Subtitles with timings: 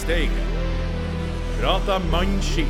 [0.00, 0.32] Steigen.
[1.60, 2.66] Prata mannskit.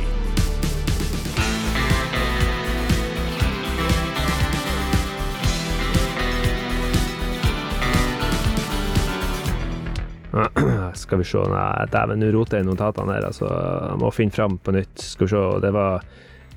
[10.93, 13.29] Skal vi se Nei, dæven, nå roter jeg i notatene her.
[13.29, 14.99] Altså, jeg må finne fram på nytt.
[14.99, 15.45] Skal vi se.
[15.63, 16.03] Det var,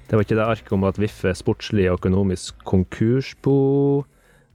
[0.08, 3.60] det var ikke det arket om at VIF er sportslig og økonomisk konkursbo.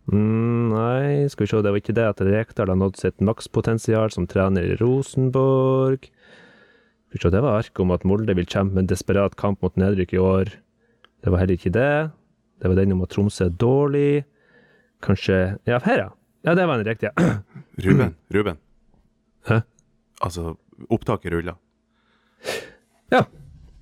[0.10, 1.62] Mm, nei, skal vi se.
[1.62, 6.10] Det var ikke det at Rekdal har nådd sitt makspotensial som trener i Rosenborg.
[7.10, 9.76] Skal vi se, Det var arket om at Molde vil kjempe en desperat kamp mot
[9.76, 10.52] nedrykk i år.
[11.24, 12.12] Det var heller ikke det.
[12.62, 14.26] Det var den om at Tromsø er dårlig.
[15.02, 16.10] Kanskje Ja, her, ja.
[16.46, 17.12] Ja, det var den riktige.
[17.86, 18.58] Ruben, Ruben.
[19.48, 19.62] Hæ?
[20.22, 20.56] Altså,
[20.90, 21.56] opptaket ruller.
[23.12, 23.24] Ja.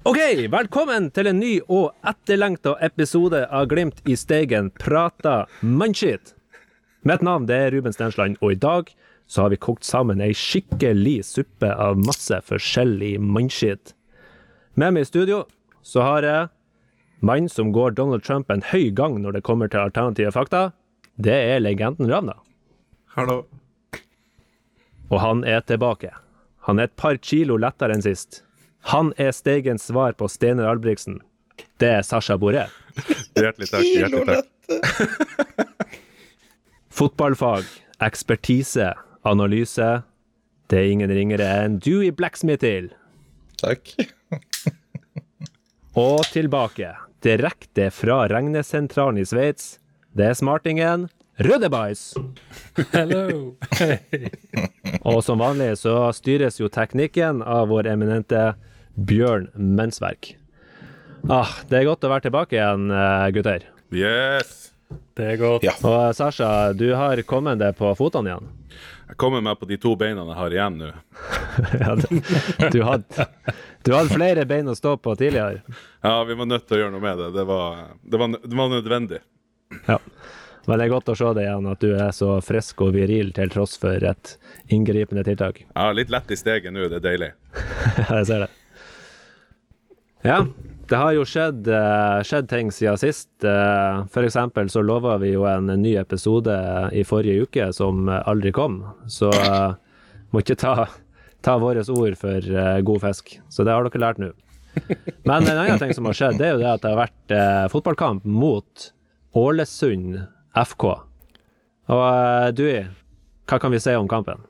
[0.05, 0.17] OK,
[0.49, 6.31] velkommen til en ny og etterlengta episode av Glimt i Steigen prata mannskitt.
[7.03, 8.93] Mitt navn det er Ruben Stensland, og i dag
[9.27, 13.93] så har vi kokt sammen ei skikkelig suppe av masse forskjellig mannskitt.
[14.79, 15.43] Med meg i studio
[15.85, 16.47] så har jeg
[17.19, 20.69] mannen som går Donald Trump en høy gang når det kommer til alternative fakta.
[21.17, 22.37] Det er legenden Ravna.
[23.17, 23.43] Hallo.
[25.09, 26.11] Og han er tilbake.
[26.67, 28.43] Han er et par kilo lettere enn sist.
[28.91, 31.19] Han er Steigens svar på Steinar Albrigtsen.
[31.81, 32.67] Det er Sasha Boré.
[33.35, 33.83] Hjertelig takk.
[33.83, 34.45] Hjertelig takk.
[36.97, 37.65] Fotballfag,
[38.03, 38.93] ekspertise,
[39.29, 39.89] analyse.
[40.67, 42.89] Det er ingen ringere enn Dewey Blacksmithil.
[43.61, 43.93] Takk.
[45.97, 46.91] Og tilbake,
[47.25, 49.77] direkte fra regnesentralen i Sveits.
[50.17, 52.15] Det er smartingen Rødebais.
[52.93, 53.53] Hello.
[55.07, 58.55] Og som vanlig så styres jo teknikken av vår eminente
[58.97, 60.33] Bjørn Mensverk.
[61.29, 63.67] Ah, det er godt å være tilbake igjen, eh, gutter.
[63.93, 64.71] Yes.
[65.17, 65.65] Det er godt.
[65.65, 65.73] Ja.
[65.85, 68.49] Og Sasha, du har kommet deg på fotene igjen.
[69.07, 70.91] Jeg kommer meg på de to beina jeg har igjen nå.
[71.81, 71.95] Ja,
[72.69, 73.25] du, hadde
[73.81, 75.63] du hadde flere bein å stå på tidligere.
[76.05, 77.31] Ja, vi var nødt til å gjøre noe med det.
[77.33, 79.21] Det var, det var, det var nødvendig.
[79.87, 79.97] Ja.
[80.67, 83.31] Men det er godt å se deg igjen, at du er så frisk og viril
[83.33, 84.33] til tross for et
[84.75, 85.63] inngripende tiltak.
[85.71, 87.31] Ja, litt lett i steget nå, det er deilig.
[87.97, 88.49] Ja, jeg ser det.
[90.27, 90.41] Ja,
[90.89, 93.29] det har jo skjedd, eh, skjedd ting siden sist.
[93.43, 96.53] Eh, For eksempel så lova vi jo en ny episode
[96.95, 98.81] i forrige uke som aldri kom,
[99.11, 99.73] så eh,
[100.31, 100.87] må ikke ta,
[101.43, 102.47] ta våre ord for
[102.87, 103.37] god fisk.
[103.49, 104.31] Så det har dere lært nå.
[105.25, 107.71] Men en annen ting som har skjedd, det er jo det at det har vært
[107.73, 108.91] fotballkamp mot
[109.37, 110.19] Ålesund
[110.55, 110.85] FK.
[111.91, 112.67] Og eh, du,
[113.47, 114.43] hva kan vi si om kampen?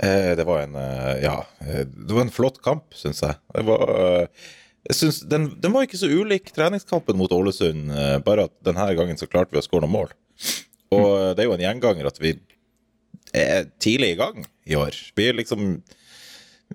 [0.00, 0.76] Det var en
[1.20, 3.36] Ja, det var en flott kamp, syns jeg.
[3.52, 3.90] Det var
[4.88, 8.88] jeg synes den, den var ikke så ulik treningskampen mot Ålesund, eh, bare at denne
[8.96, 10.14] gangen så klarte vi å skåre noen mål.
[10.94, 11.34] Og mm.
[11.36, 12.34] det er jo en gjenganger at vi
[13.36, 14.96] er tidlig i gang i år.
[15.14, 15.82] Vi liksom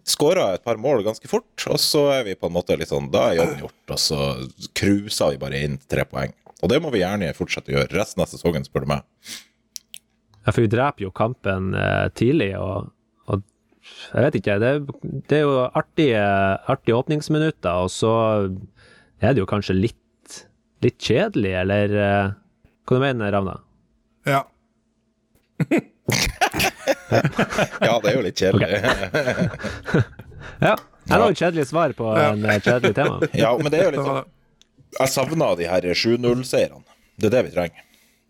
[0.04, 3.08] skåra et par mål ganske fort, og så er vi på en måte litt sånn
[3.14, 4.22] Da er jobben gjort, og så
[4.78, 6.34] cruiser vi bare inn tre poeng.
[6.62, 9.06] Og det må vi gjerne fortsette å gjøre resten av sesongen, spør du meg.
[10.46, 12.92] Ja, for vi dreper jo kampen eh, tidlig, og
[14.14, 14.72] jeg vet ikke, det,
[15.30, 16.24] det er jo artige,
[16.72, 18.14] artige åpningsminutter, og så
[19.22, 20.40] er det jo kanskje litt,
[20.86, 22.34] litt kjedelig, eller eh,
[22.86, 23.60] hva du mener Ravna?
[24.30, 24.44] Ja.
[27.86, 28.68] Ja, det er jo litt kjedelig.
[30.62, 30.76] Ja,
[31.10, 33.18] jeg har et kjedelig svar på en eh, kjedelig tema.
[33.44, 34.30] Ja, men det er jo litt sånn.
[34.96, 36.84] Jeg savner de her 7-0-seierne.
[37.20, 37.82] Det er det vi trenger.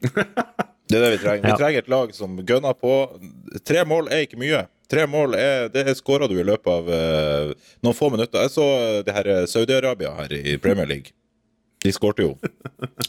[0.05, 1.45] Det er det vi trenger.
[1.45, 2.95] Vi trenger et lag som gønner på.
[3.67, 4.63] Tre mål er ikke mye.
[4.91, 8.45] Tre mål er, det skåra du i løpet av uh, noen få minutter.
[8.45, 11.15] Jeg så eh, det her eh, Saudi-Arabia her i Premier League.
[11.85, 12.35] De skårte jo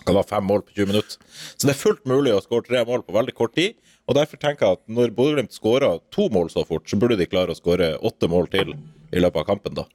[0.06, 1.18] det var fem mål på 20 minutter.
[1.56, 3.76] Så det er fullt mulig å skåre tre mål på veldig kort tid.
[4.06, 7.26] Og derfor tenker jeg at når Bodø-Glimt skårer to mål så fort, så burde de
[7.28, 9.86] klare å skåre åtte mål til i løpet av kampen, da.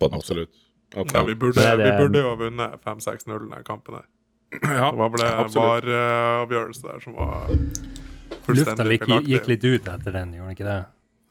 [0.00, 0.24] På en måte.
[0.24, 0.62] Absolutt.
[0.96, 4.08] Ja, vi, burde, vi burde jo ha vunnet 5-6-0 denne kampen her.
[4.80, 5.52] Ja, Det var vel en.
[5.54, 10.66] VAR-avgjørelse der som var Lufta fullstendig gikk, gikk litt ut etter den, gjorde den ikke
[10.66, 10.80] det?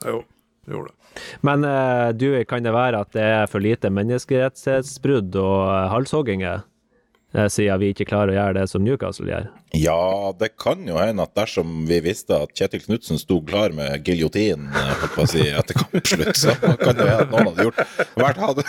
[0.06, 0.24] Jo,
[0.66, 1.24] det gjorde det.
[1.44, 6.64] Men eh, du, kan det være at det er for lite menneskerettighetsbrudd og halshogginger,
[7.30, 9.50] siden vi ikke klarer å gjøre det som Newcastle gjør?
[9.78, 14.02] Ja, det kan jo hende at dersom vi visste at Kjetil Knutsen sto klar med
[14.08, 17.84] giljotin eh, si, etter kampslutt, så kan det hende at noen hadde gjort,
[18.18, 18.66] vært, hadde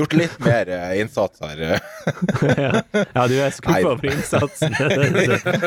[0.00, 1.62] gjort litt mer eh, innsats her.
[3.12, 4.74] Ja, du er skuffa over innsatsen.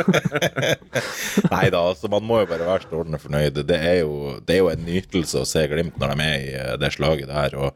[1.52, 3.62] Nei da, altså man må jo bare være strålende fornøyd.
[3.70, 6.38] Det er, jo, det er jo en nytelse å se Glimt når de er i
[6.60, 7.56] eh, det slaget der.
[7.60, 7.70] Og,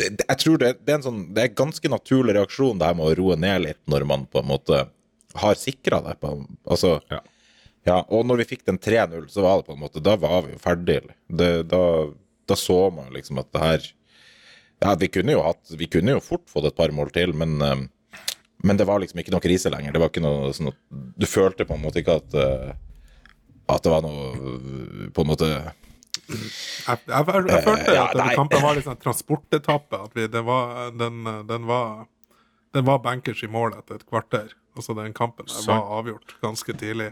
[0.00, 2.86] det- jeg tror det, det, er en sånn, det er en ganske naturlig reaksjon, det
[2.90, 4.86] her med å roe ned litt når man på en måte
[5.40, 6.16] har sikra det.
[6.20, 7.20] På, altså, Ja.
[7.86, 10.42] ja, og når vi fikk den 3-0, så var det på en måte Da var
[10.46, 11.00] vi jo ferdig.
[11.28, 12.10] Det, da,
[12.46, 13.88] da så man liksom at det her
[14.80, 17.60] Ja, vi kunne jo hatt Vi kunne jo fort fått et par mål til, men
[17.62, 17.88] eh,
[18.62, 19.94] men det var liksom ikke noe krise lenger.
[19.94, 22.72] Det var ikke noe sånn at Du følte på en måte ikke at eh,
[23.72, 25.70] At det var noe eh, På en måte Jeg,
[26.84, 30.02] jeg, jeg, følte Ja, at denne kampen var litt sånn transportetappe.
[30.04, 32.04] At vi, det var, den, den var
[32.74, 34.52] Den var bankers i mål etter et kvarter.
[34.78, 37.10] Altså den kampen der var avgjort ganske tidlig.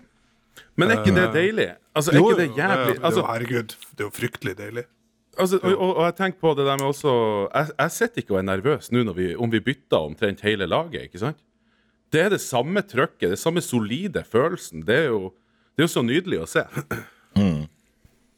[0.78, 1.69] Men er ikke det deilig?
[1.94, 4.84] Altså, er Jo, ikke det jævlig det, altså, jo, herregud, det er jo fryktelig deilig.
[5.38, 7.12] altså, og, og, og jeg tenker på det der med også
[7.55, 11.02] Jeg, jeg sitter ikke og er nervøs nå vi, om vi bytter omtrent hele laget,
[11.10, 11.38] ikke sant?
[12.12, 14.87] Det er det samme trøkket, det samme solide følelsen.
[14.87, 15.32] Det er jo,
[15.76, 16.62] det er jo så nydelig å se.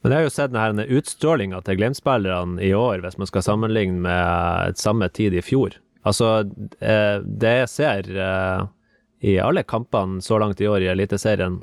[0.01, 4.01] Men jeg har jo sett denne utstrålinga til Glimt-spillerne i år, hvis man skal sammenligne
[4.01, 5.77] med samme tid i fjor.
[6.07, 6.29] Altså,
[6.81, 8.61] eh, det jeg ser eh,
[9.31, 11.59] i alle kampene så langt i år i Eliteserien,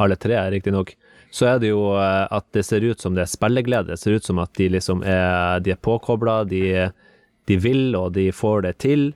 [0.00, 0.92] alle tre riktignok,
[1.30, 3.94] så er det jo eh, at det ser ut som det er spilleglede.
[3.94, 6.90] Det ser ut som at de liksom er, de er påkobla, de,
[7.48, 9.10] de vil og de får det til.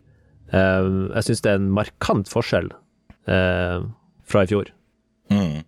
[0.54, 2.68] Jeg syns det er en markant forskjell
[3.24, 4.68] fra i fjor.
[5.32, 5.62] mm.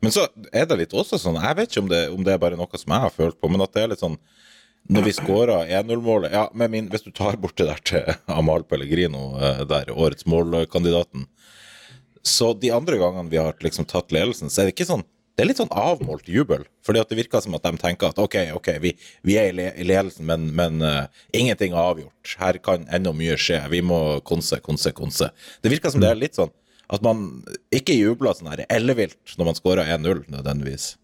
[0.00, 2.40] Men så er det litt også sånn Jeg vet ikke om det, om det er
[2.42, 4.16] bare noe som jeg har følt på, men at det er litt sånn
[4.90, 9.62] Når vi skåra 1-0-målet ja, Hvis du tar bort det der til Amal Pellegrino, eh,
[9.68, 11.26] der årets målkandidaten
[12.22, 15.06] Så de andre gangene vi har liksom tatt ledelsen, så er det ikke sånn
[15.38, 16.66] det er litt sånn avmålt jubel.
[16.84, 18.90] fordi at det virker som at de tenker at ok, ok, vi,
[19.24, 22.34] vi er i, le i ledelsen, men, men uh, ingenting er avgjort.
[22.36, 23.62] Her kan ennå mye skje.
[23.72, 25.30] Vi må konse, konse, konse.
[25.64, 26.52] Det virker som det er litt sånn
[26.92, 30.96] at man ikke jubler sånn her ellevilt når man scorer 1-0, nødvendigvis.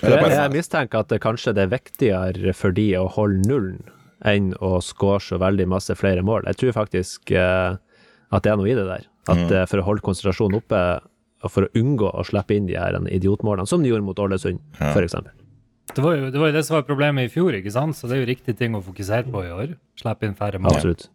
[0.00, 3.82] Jeg, jeg mistenker at det kanskje det er viktigere for de å holde nullen
[4.24, 6.46] enn å score så veldig masse flere mål.
[6.48, 7.74] Jeg tror faktisk eh,
[8.32, 9.04] at det er noe i det der.
[9.28, 10.80] At eh, for å holde konsentrasjonen oppe,
[11.42, 14.60] og for å unngå å slippe inn de her idiotmålene, som de gjorde mot Ålesund,
[14.78, 14.92] Ja.
[14.94, 15.34] for eksempel.
[15.92, 17.98] Det var, jo, det var jo det som var problemet i fjor, ikke sant?
[17.98, 19.74] Så det er jo riktig ting å fokusere på i år.
[20.00, 20.78] Slippe inn færre mål.
[20.78, 21.08] Absolutt.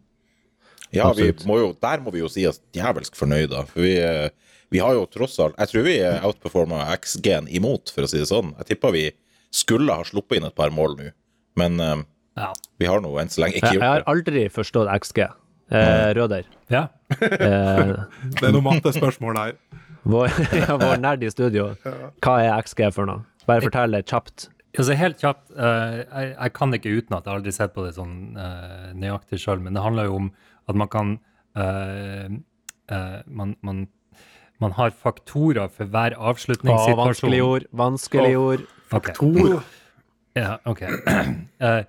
[0.92, 1.46] Ja, vi Absolutt.
[1.48, 3.64] må jo, der må vi jo si oss djevelsk fornøyde.
[3.72, 4.28] For vi, eh,
[4.70, 8.20] vi har jo tross alt Jeg tror vi er outperforma XG-en imot, for å si
[8.20, 8.54] det sånn.
[8.60, 9.06] Jeg tipper vi
[9.54, 11.10] skulle ha sluppet inn et par mål nå,
[11.60, 12.02] men eh,
[12.38, 12.52] Ja.
[12.78, 15.24] vi har nå enn så lenge ikke Jeg, jeg har aldri forstått XG.
[15.68, 16.86] Eh, Røder, ja.
[17.16, 17.96] eh,
[18.38, 19.56] Det er noe mattespørsmål her.
[20.04, 20.30] vår,
[20.62, 21.72] ja, vår nerd i studio,
[22.24, 23.24] hva er XG for noe?
[23.48, 24.50] Bare fortell det kjapt.
[24.78, 27.94] Altså helt kjapt, uh, jeg, jeg kan ikke utenat, jeg har aldri sett på det
[27.96, 30.28] sånn uh, nøyaktig sjøl, men det handler jo om
[30.68, 31.14] at man kan
[31.56, 32.28] uh,
[32.88, 33.86] eh, man, man,
[34.60, 36.98] man har faktorer for hver Å, avslutningssituasjon.
[36.98, 38.66] vanskelig ord, vanskelig ord.
[38.90, 39.38] Faktor.
[39.38, 39.60] Okay.
[40.38, 40.82] Ja, ok.
[41.62, 41.82] Uh,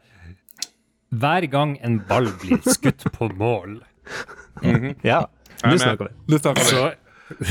[1.21, 3.83] hver gang en ball blir skutt på mål,
[4.61, 4.95] mm -hmm.
[5.03, 5.27] Ja,
[5.65, 6.39] nå snakker vi.
[6.39, 6.91] Så,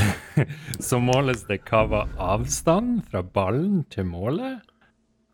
[0.89, 4.59] så måles det hva var avstand fra ballen til målet.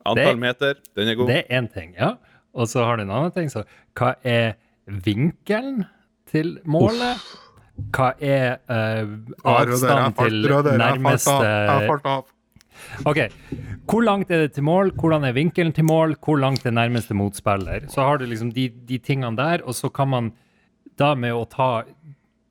[0.06, 1.28] Antall Det- meter, den er god.
[1.28, 2.16] Det er én ting, ja.
[2.54, 3.50] Og så har du en annen ting.
[3.50, 3.64] Så
[3.96, 4.54] hva er
[4.88, 5.86] vinkelen
[6.30, 7.18] til målet?
[7.96, 12.24] Hva er uh, Ja, Røder, jeg avstand falt- til nærmeste.
[13.06, 13.20] OK.
[13.90, 14.92] Hvor langt er det til mål?
[15.00, 16.16] Hvordan er vinkelen til mål?
[16.24, 17.88] Hvor langt er nærmeste motspiller?
[17.92, 20.32] Så har du liksom de, de tingene der, og så kan man
[21.00, 21.84] da med å ta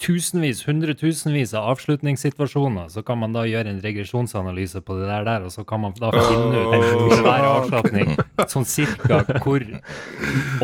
[0.04, 5.46] tusenvis, hundretusenvis av avslutningssituasjoner, så kan man da gjøre en regresjonsanalyse på det der, der
[5.46, 8.10] og så kan man da finne ut hver avslutning
[8.50, 9.62] sånn cirka hvor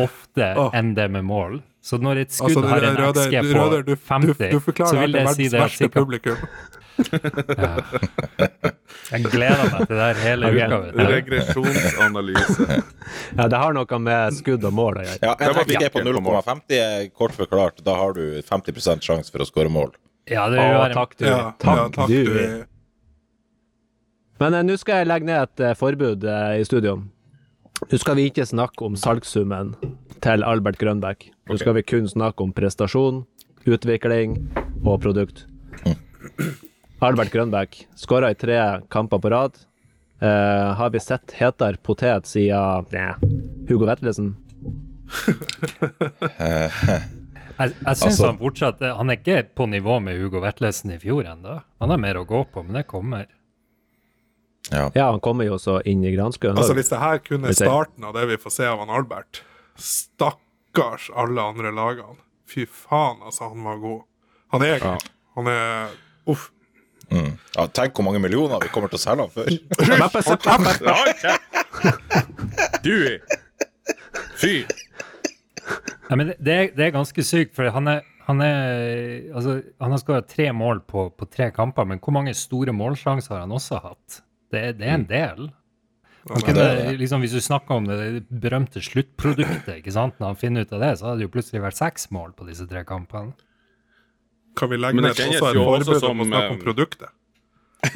[0.03, 0.69] ofte Åh.
[0.77, 1.61] enn det med mål.
[1.81, 4.85] Så når et skudd Altså, har en Røder, XG på Røder, du, 50, du, du
[4.85, 6.37] så vil det si det er sikkert publikum.
[7.01, 7.69] Ja.
[9.11, 10.79] Jeg gleder meg til det her hele uka.
[11.09, 12.67] Regresjonsanalyse.
[13.39, 15.19] Ja, det har noe med skudd og mål å gjøre.
[15.23, 16.37] Ja, Det en var XG på vinkelen på mål.
[16.45, 17.81] 0,50 er kort forklart.
[17.87, 19.95] Da har du 50% sjanse for å skåre mål.
[20.29, 21.25] Ja, det vil være takk, du.
[21.25, 22.29] Ja, takk, ja, takk, du.
[22.29, 22.67] du.
[24.41, 26.99] Men eh, nå skal jeg legge ned et eh, forbud eh, i studio.
[27.89, 29.73] Nå skal vi ikke snakke om salgssummen
[30.23, 31.29] til Albert Grønbæk.
[31.49, 33.23] Nå skal vi kun snakke om prestasjon,
[33.65, 34.37] utvikling
[34.85, 35.45] og produkt.
[37.01, 38.59] Albert Grønbæk skåra i tre
[38.93, 39.57] kamper på rad.
[40.21, 43.15] Eh, har vi sett hetere potet siden ja,
[43.69, 44.35] Hugo Vetlesen?
[47.61, 50.97] Jeg, jeg syns Altså- han fortsatt Han er ikke på nivå med Hugo Vetlesen i
[51.01, 51.59] fjor ennå.
[51.81, 53.27] Han har mer å gå på, men det kommer.
[54.69, 54.91] Ja.
[54.93, 56.57] Ja, han kommer jo også inn i granskauen.
[56.57, 59.41] Altså, hvis det her kun er starten av det vi får se av han Albert
[59.81, 62.19] Stakkars alle andre lagene.
[62.51, 64.01] Fy faen, altså, han var god.
[64.53, 64.97] Han er Ja.
[65.35, 65.95] Han er
[66.29, 66.51] Uff.
[67.11, 67.33] Mm.
[67.57, 69.43] ja, tenk hvor mange millioner vi kommer til å selge han for.
[72.85, 73.19] Du!
[74.39, 74.53] Fy!
[76.07, 79.57] Nei, men det, det, er, det er ganske sykt, for han er han, er, altså,
[79.81, 83.41] han har skåra tre mål på, på tre kamper, men hvor mange store målsjanser har
[83.43, 84.21] han også hatt?
[84.51, 85.49] Det, er- det er en del.
[86.29, 90.19] Han det, liksom, hvis du snakker om det berømte sluttproduktet, ikke sant?
[90.21, 92.45] når han finner ut av det, så hadde det jo plutselig vært seks mål på
[92.45, 93.33] disse tre kampene.
[94.59, 97.09] Kan vi legge ned også et forbud om å snakke om eh, produktet?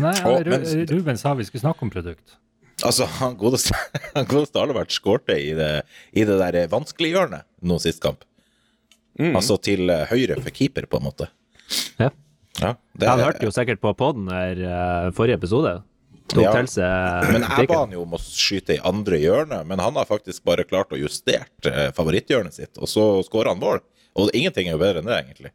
[0.02, 2.38] Nei, ja, Ru- Ruben sa vi skulle snakke om produkt.
[2.84, 3.78] Altså, han godeste,
[4.18, 5.70] han godeste Alvert skårte i det,
[6.18, 8.26] i det der vanskeliggjørende nå sist kamp.
[9.22, 11.30] Altså til eh, høyre for keeper, på en måte.
[12.02, 12.10] Ja.
[12.58, 15.78] Ja, det, Han hørte jo sikkert på poden her eh, forrige episode.
[16.36, 16.54] Tok Ja.
[16.60, 19.96] til seg Men jeg ba han jo om å skyte i andre hjørne, men han
[19.96, 23.82] har faktisk bare klart å justere eh, favoritthjørnet sitt, og så skårer han mål.
[24.16, 25.52] Og ingenting er jo bedre enn det, egentlig.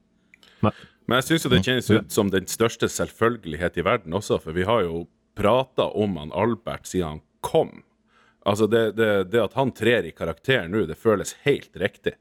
[0.61, 4.55] Men jeg syns jo det kjennes ut som den største selvfølgelighet i verden også, for
[4.55, 5.07] vi har jo
[5.39, 7.83] prata om han Albert siden han kom.
[8.47, 12.15] Altså det, det, det at han trer i karakter nå, det føles helt riktig.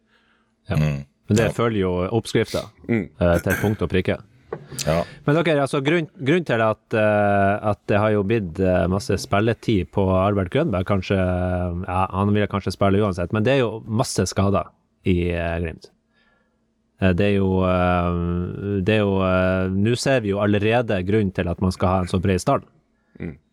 [1.30, 3.06] Men det følger jo oppskrifta mm.
[3.46, 4.18] til punkt og prikke.
[4.86, 5.04] Ja.
[5.26, 9.18] Men dere, altså grunn, grunn til at, uh, at det har jo blitt eh, masse
[9.22, 13.80] spilletid på Albert Grønberg, kanskje ja, Han ville kanskje spille uansett, men det er jo
[13.86, 14.72] masse skader
[15.10, 15.92] i uh, Glimt.
[17.02, 17.50] Uh, Det er jo
[18.84, 19.14] Det er jo
[19.76, 22.66] Nå ser vi jo allerede grunn til at man skal ha en så bred stall.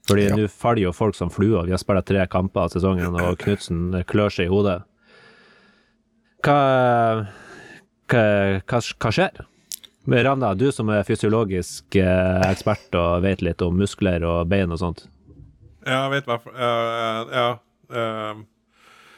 [0.06, 1.66] Fordi nå faller jo folk som fluer.
[1.66, 4.76] Vi har spilt tre kamper av sesongen, og Knutsen klør seg i hodet.
[6.46, 6.58] Hva,
[8.06, 8.24] hva,
[8.62, 9.42] hva, hva skjer?
[10.06, 14.78] Ravna, du som er fysiologisk eh, ekspert og vet litt om muskler og bein og
[14.82, 15.06] sånt.
[15.86, 17.24] Ja, jeg vet hva for Ja.
[17.30, 17.48] ja
[17.90, 18.44] eh,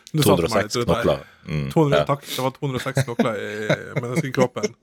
[0.08, 1.02] du satte meg 206 litt ut der.
[1.02, 1.24] knokler.
[1.48, 2.04] Mm, 200, ja.
[2.08, 2.22] Takk.
[2.24, 3.50] Det var 206 knokler i
[4.00, 4.76] menneskekroppen.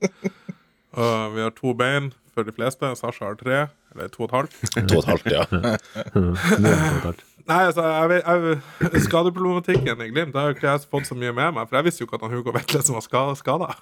[0.96, 2.92] Og vi har to bein for de fleste.
[2.98, 4.54] Sasha har tre, eller to og et halvt.
[4.76, 5.42] To og et halvt, ja.
[7.46, 11.58] Nei, altså, jeg jeg, Skadeproblematikken i Glimt har jo ikke jeg fått så mye med
[11.58, 11.68] meg.
[11.68, 13.76] For jeg visste jo ikke at han Hugo som var skada.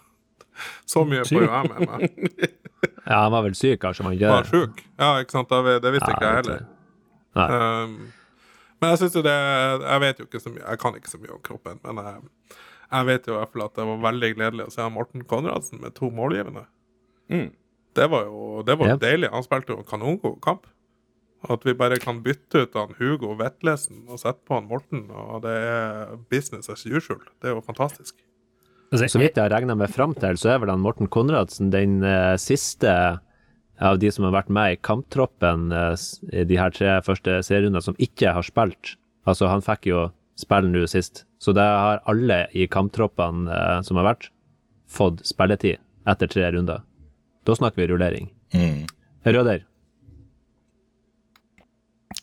[0.86, 2.50] Så mye får jo jeg med meg.
[3.06, 4.82] Ja, han var vel syk, kanskje, man ikke Var syk.
[5.00, 5.48] Ja, ikke sant.
[5.50, 6.62] Det, det visste ikke jeg heller.
[7.34, 7.46] Nei.
[7.50, 7.96] Um,
[8.80, 9.32] men jeg synes jo det
[9.82, 12.20] Jeg vet jo ikke så mye Jeg kan ikke så mye om kroppen, men jeg,
[12.92, 15.80] jeg vet jo i hvert fall at det var veldig gledelig å se Morten Konradsen
[15.82, 16.62] med to målgivende.
[17.32, 17.48] Mm.
[17.96, 18.96] Det var jo det var Ja.
[19.00, 19.30] deilig.
[19.32, 20.68] Han spilte jo en kanongod kamp.
[21.44, 25.42] At vi bare kan bytte ut han Hugo Vetlesen og sette på han Morten, og
[25.44, 27.20] det er business as usual.
[27.42, 28.16] Det er jo fantastisk.
[28.94, 32.02] Så vidt jeg har regna meg fram til, så er vel han Morten Konradsen den
[32.06, 32.92] eh, siste
[33.82, 35.94] av de som har vært med i kamptroppen eh,
[36.30, 38.94] i de her tre første serierundene, som ikke har spilt.
[39.26, 40.06] Altså, han fikk jo
[40.38, 44.30] spille nå sist, så det har alle i kamptroppene eh, som har vært,
[44.90, 46.84] fått spilletid etter tre runder.
[47.44, 48.30] Da snakker vi rullering.
[48.54, 48.84] Mm.
[49.24, 49.64] Røder,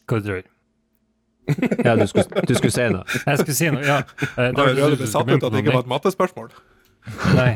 [0.07, 0.43] Hva du tror
[1.87, 3.03] ja, du skulle, du skulle si noe.
[3.25, 4.01] Jeg skulle si noe, ja.
[4.37, 6.53] Det Da jo som satt ut at det ikke var et mattespørsmål.
[7.35, 7.51] Nei.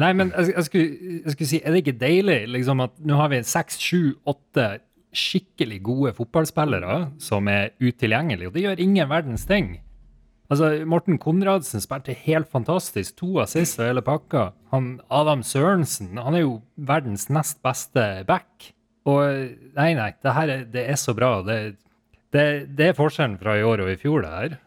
[0.00, 3.16] Nei, men jeg, jeg, skulle, jeg skulle si, er det ikke deilig liksom at nå
[3.20, 4.66] har vi seks, sju, åtte
[5.16, 9.78] skikkelig gode fotballspillere som er utilgjengelige, og det gjør ingen verdens ting.
[10.50, 13.14] Altså, Morten Konradsen spilte helt fantastisk.
[13.20, 14.48] To assist og hele pakka.
[14.72, 18.72] Han, Adam Sørensen han er jo verdens nest beste back.
[19.08, 19.22] Og
[19.76, 21.36] nei, nei, det her er, det er så bra.
[21.46, 21.60] Det,
[22.34, 22.46] det,
[22.78, 24.58] det er forskjellen fra i år og i fjor, det her.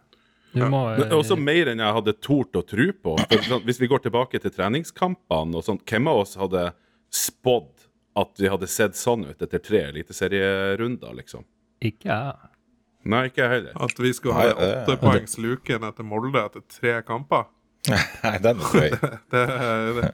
[0.53, 3.15] Du må, Men også mer enn jeg hadde tort å tro på.
[3.24, 6.67] For, sånn, hvis vi går tilbake til treningskampene og sånt, hvem av oss hadde
[7.13, 7.88] spådd
[8.22, 11.48] at vi hadde sett sånn ut etter tre eliteserierunder, liksom?
[11.82, 12.51] Ikke jeg.
[13.10, 13.79] Nei, ikke jeg heller.
[13.88, 17.50] At vi skulle ha Nei, det- åtte poengs luke ned Molde etter tre kamper.
[17.89, 18.91] Nei, den er drøy.
[19.34, 20.13] Det, det, Og Molde har jo, dr-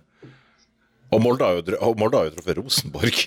[1.10, 3.22] og Molde har jo truffet Rosenborg.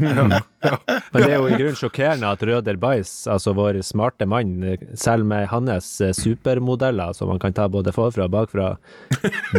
[0.00, 4.60] Men det er jo i grunnen sjokkerende at Røder Bais, altså vår smarte mann,
[4.94, 8.72] selv med hans eh, supermodeller, som man kan ta både forfra og bakfra,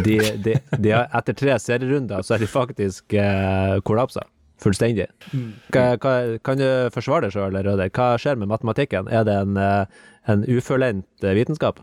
[0.04, 4.24] de, de, de har, etter tre serierunder så er de faktisk eh, kollapsa.
[4.62, 5.08] Fullstendig.
[5.74, 6.14] Hva, hva,
[6.46, 7.90] kan du forsvare deg sjøl, Røder?
[7.90, 9.10] Hva skjer med matematikken?
[9.10, 11.82] Er det en, eh, en ufullendt eh, vitenskap?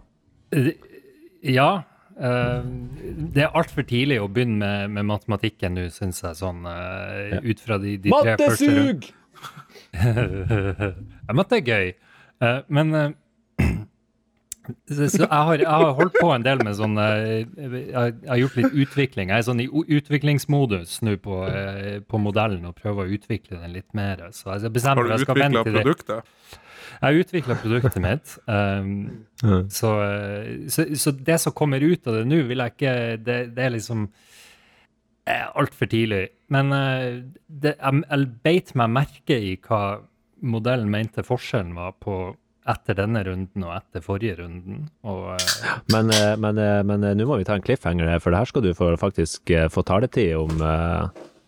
[1.43, 1.69] Ja.
[2.19, 2.67] Eh,
[3.35, 6.38] det er altfor tidlig å begynne med, med matematikken nå, syns jeg.
[6.39, 7.39] Sånn, ja.
[7.43, 9.09] Ut fra de, de tre første Mattesug!
[9.93, 11.91] ja, matte er gøy.
[12.43, 13.09] Eh, men eh,
[14.89, 18.31] så, jeg, har, jeg har holdt på en del med sånn eh, Jeg har, jeg
[18.31, 19.31] har gjort litt utvikling.
[19.31, 23.75] Jeg er sånn i utviklingsmodus nå på, eh, på modellen og prøver å utvikle den
[23.77, 24.25] litt mer.
[24.35, 26.33] Så jeg bestemmer har du utvikla produktet?
[26.99, 28.33] Jeg har utvikla produktet mitt.
[28.49, 28.91] Um,
[29.71, 33.39] så, eh, så, så det som kommer ut av det nå, vil jeg ikke Det,
[33.55, 34.09] det er liksom
[35.29, 36.25] eh, altfor tidlig.
[36.51, 39.83] Men det, jeg, jeg beit meg merke i hva
[40.39, 42.19] modellen mente forskjellen var på
[42.69, 44.83] etter denne runden og etter forrige runden.
[45.07, 48.33] Og eh, Men, eh, men, eh, men nå må vi ta en cliffhanger her, for
[48.33, 50.61] det her skal du få, faktisk få taletid om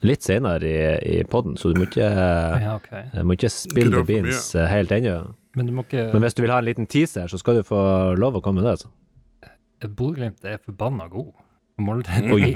[0.02, 3.06] litt senere i, i poden, så du må ikke, ja, okay.
[3.22, 5.20] må ikke spille the beans helt ennå.
[5.58, 7.68] Men du må ikke Men hvis du vil ha en liten teaser, så skal du
[7.68, 7.82] få
[8.18, 8.80] lov å komme med det.
[8.80, 8.90] altså.
[9.82, 11.34] Bodø-Glimt er forbanna god.
[11.82, 12.52] Molde er Oi.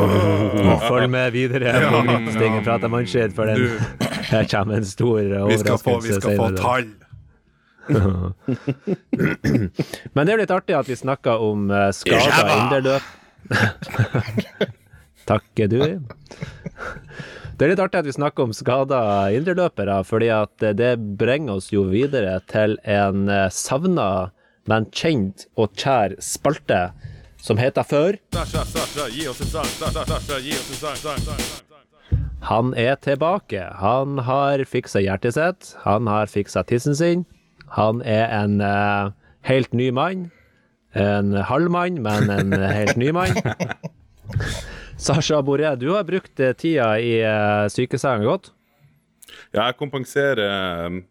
[0.88, 5.58] Følg med videre Ja, Glimt-stingen prater mannskitt, for den, Du, her kommer en stor vi
[5.60, 6.88] skal få, vi skal få tall.
[10.14, 13.02] Men det er jo litt artig at vi snakker om uh, skada indreløp.
[15.26, 15.80] Takker du.
[17.56, 19.00] Det er litt artig at vi snakker om skada
[19.32, 24.30] indreløpere, fordi at eh, det bringer oss jo videre til en uh, savna,
[24.68, 26.90] men kjent og kjær spalte
[27.40, 28.18] som heter Før.
[32.46, 33.62] Han er tilbake.
[33.80, 35.72] Han har fiksa hjertet sitt.
[35.86, 37.24] Han har fiksa tissen sin.
[37.74, 39.12] Han er en uh,
[39.48, 40.30] helt ny mann.
[40.96, 43.36] En halv mann, men en helt ny mann.
[45.06, 48.52] Sasha Boré, du har brukt eh, tida i uh, sykesenga godt.
[49.52, 51.02] Ja, jeg kompenserer,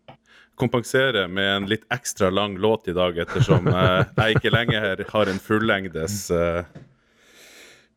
[0.57, 5.29] kompenserer med en litt ekstra lang låt i dag, ettersom uh, jeg ikke lenger har
[5.29, 6.65] en fullengdes uh,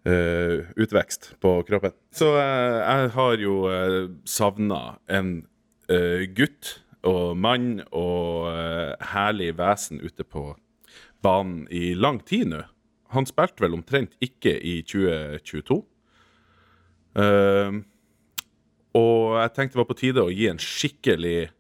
[0.08, 1.94] uh, utvekst på kroppen.
[2.14, 5.42] Så eh, jeg har jo uh, savna en
[5.90, 10.50] eh, gutt og mann og uh, herlig vesen ute på
[11.22, 12.64] banen i lang tid nå.
[13.14, 15.78] Han spilte vel omtrent ikke i 2022.
[17.18, 17.80] Uh,
[18.98, 21.50] og jeg tenkte det var på tide å gi en skikkelig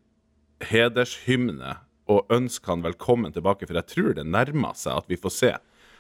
[0.68, 1.76] hedershymne
[2.08, 5.52] og ønske han velkommen tilbake, for jeg tror det nærmer seg at vi får se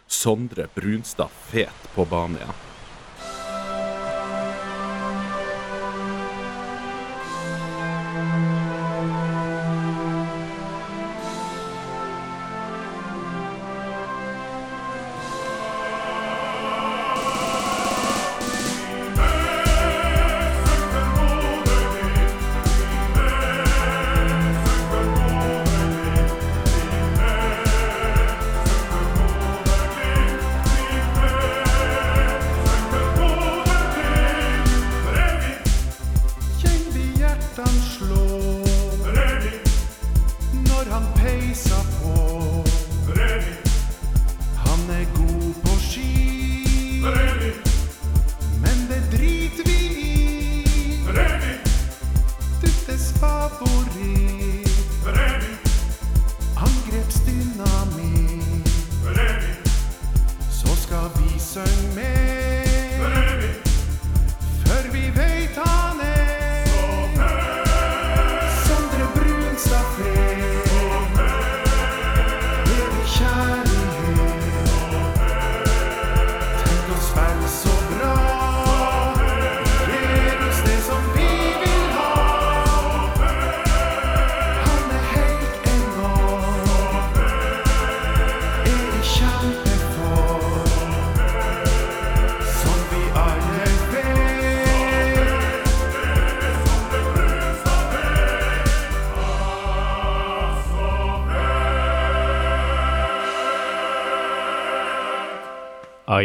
[0.08, 2.67] Sondre Brunstad fet på banen igjen.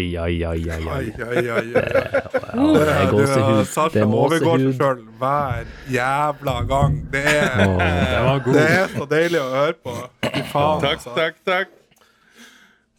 [0.03, 0.79] Ai, ai, ai, ai.
[0.79, 0.87] ai.
[0.93, 2.23] Ai, ai, ai, ai.
[2.73, 3.61] Det er gåsehud.
[3.67, 6.97] Sasha Det er overgår seg sjøl hver jævla gang.
[7.13, 8.57] Det er, oh, Det var god.
[8.59, 9.95] det er så deilig å høre på.
[10.27, 11.15] Fy faen, Takk, altså.
[11.17, 11.79] takk, takk.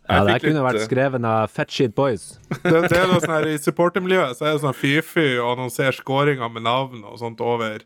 [0.04, 2.24] Ja, det kunne litt, vært eh, skrevet av Fat Boys.
[2.50, 5.94] Det, det er noe sånn her, I supportermiljøet så er det sånn fy-fy å annonsere
[5.96, 7.80] skåringer med navn og sånt over,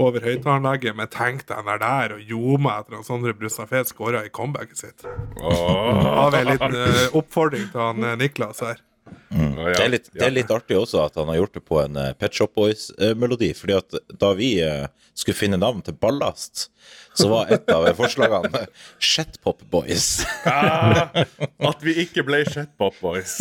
[0.00, 0.96] over høyttaleranlegget.
[0.98, 5.04] Men tenk deg den der og ljoma etter at Sondre Brustafet skåra i comebacket sitt.
[5.40, 6.00] Oh.
[6.06, 8.80] Har vi en liten uh, oppfordring til han uh, Niklas her.
[9.32, 9.56] Mm.
[9.56, 11.96] Det er, litt, det er litt artig også at han har gjort det på en
[11.98, 13.50] uh, Pet Shop Boys-melodi.
[13.56, 16.68] fordi at da vi uh, skulle finne navn til Ballast,
[17.18, 18.66] så var et av forslagene
[19.02, 20.22] Shetpop Boys.
[20.46, 21.08] ja,
[21.72, 23.38] at vi ikke ble Shetpop Boys.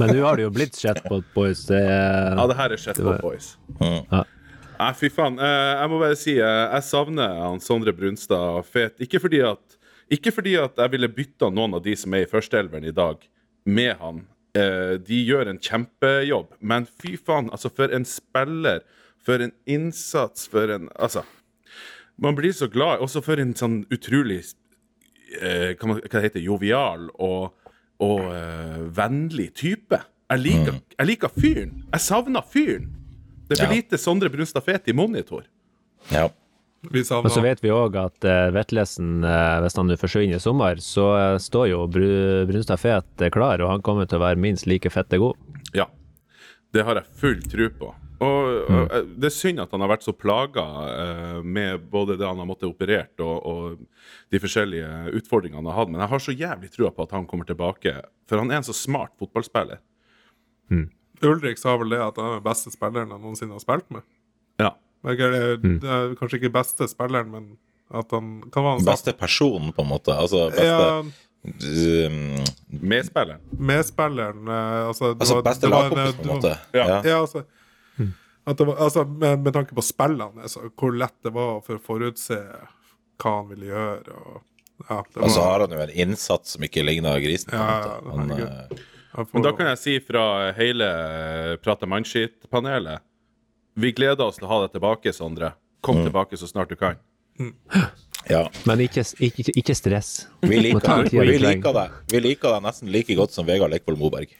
[0.00, 1.64] Men nå har det jo blitt Shetpop Boys.
[1.70, 3.54] Det er Ja, det her er Shetpop Boys.
[3.80, 4.24] Ja.
[4.84, 5.38] Nei, fy faen.
[5.40, 9.00] Eh, jeg må bare si eh, jeg savner han Sondre Brunstad fet.
[9.04, 9.78] Ikke fordi at
[10.12, 13.22] ikke fordi at jeg ville bytta noen av de som er i førsteelveren i dag,
[13.64, 14.18] med han.
[14.54, 18.84] Eh, de gjør en kjempejobb, men fy faen, altså, for en spiller,
[19.24, 21.24] for en innsats, for en Altså.
[22.20, 23.00] Man blir så glad.
[23.02, 24.44] Også for en sånn utrolig
[25.40, 27.56] eh, hva, man, hva det heter jovial og,
[27.98, 29.98] og eh, vennlig type.
[30.30, 31.80] Jeg liker, jeg liker fyren.
[31.90, 32.92] Jeg savner fyren.
[33.54, 33.80] Det er for Ja.
[33.80, 35.46] lite Sondre Brunstad Fet i monitor.
[36.10, 36.28] Ja.
[36.84, 40.42] Og Men så vet vi òg at uh, Vetlesen, uh, hvis han nå forsvinner i
[40.42, 44.36] sommer, så uh, står jo Bru Brunstad Fet klar, og han kommer til å være
[44.36, 45.38] minst like fette god.
[45.72, 45.86] Ja.
[46.74, 47.94] Det har jeg full tro på.
[48.24, 50.62] Og, og eh, Det er synd at han har vært så plaga
[51.42, 53.80] med både det han har måttet operert og, og
[54.32, 57.26] de forskjellige utfordringene han har hatt, men jeg har så jævlig trua på at han
[57.30, 57.94] kommer tilbake,
[58.30, 59.80] for han er en så smart fotballspiller.
[61.22, 64.02] Ulrik sa vel det at han er den beste spilleren han noensinne har spilt med.
[64.60, 64.72] Ja.
[65.04, 67.56] Men Det er, det er kanskje ikke beste spilleren, men
[67.94, 68.84] at han kan være han?
[68.88, 70.12] Beste personen, på en måte.
[70.16, 72.44] Altså beste Ja, um,
[72.80, 73.40] Medspilleren.
[73.58, 76.58] medspilleren eh, Altså, Altså var- beste lagkompis, på en måte.
[76.72, 76.86] Ja.
[76.88, 77.02] Ja.
[77.04, 77.44] Ja, altså,
[78.46, 81.76] at det var, altså med, med tanke på spillene, altså, hvor lett det var for
[81.78, 82.36] å forutse
[83.22, 84.16] hva han ville gjøre.
[84.18, 84.42] Og,
[84.88, 87.50] ja, var, har han jo en innsats som ikke ligner grisen.
[87.50, 88.40] på en Ja, måte.
[88.40, 88.82] ja,
[89.18, 90.88] Eh, Men da kan jeg si fra hele
[91.62, 93.00] Prata mannskitt-panelet
[93.78, 95.52] Vi gleder oss til å ha deg tilbake, Sondre.
[95.84, 96.96] Kom tilbake så snart du kan.
[98.30, 98.44] ja.
[98.64, 100.28] Men ikke, ikke, ikke stress.
[100.40, 101.90] Vi liker, vi, liker deg.
[102.12, 104.30] vi liker deg nesten like godt som Vegard Lekvold Moberg.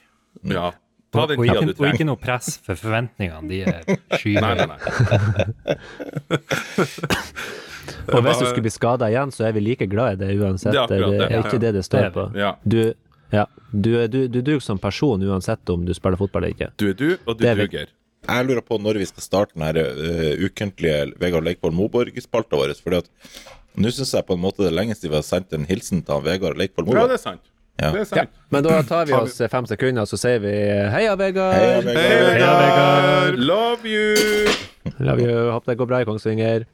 [0.47, 0.71] Ja.
[1.15, 1.83] Ta den tida ikke, trenger.
[1.83, 3.83] og ikke noe press, for forventningene de er
[4.19, 4.65] skyhøye.
[8.13, 10.73] Og hvis du skulle bli skada igjen, så er vi like glad i det uansett.
[10.73, 12.25] Det er akkurat Det det, er ikke det det Det står på.
[12.37, 12.51] Ja.
[12.63, 12.79] Du,
[13.33, 16.69] ja, du, er- du, du duger som person uansett om du spiller fotball eller ikke.
[16.77, 17.67] Du er du, og du Det er vi.
[17.67, 17.87] duger.
[18.25, 22.71] Jeg lurer på når vi skal starte den her uh, ukentlige Vegard Leikvoll Moborg-spalta vår.
[22.81, 23.09] Fordi at
[23.77, 26.01] nå syns jeg på en måte det er lenge siden vi har sendt en hilsen
[26.01, 27.11] til han Vegard Leikvoll Ja, Moborg.
[27.13, 27.43] det er sant.
[27.75, 27.89] Ja.
[27.91, 28.29] Det er sant.
[28.55, 30.53] Men da tar vi oss fem sekunder, så sier vi
[30.95, 31.53] heia, Vegard!
[31.59, 31.99] Heia, Vegard.
[31.99, 33.39] Hei, Vegard!
[33.45, 34.55] Love you!
[35.03, 35.35] Love you.
[35.51, 36.65] Håper det går bra i Kongsvinger.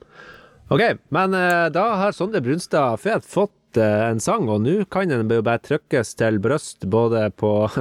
[0.72, 5.12] Ok, men eh, da har Sondre Brunstad Fet fått eh, en sang, og nå kan
[5.12, 7.54] den jo bare trykkes til bryst både på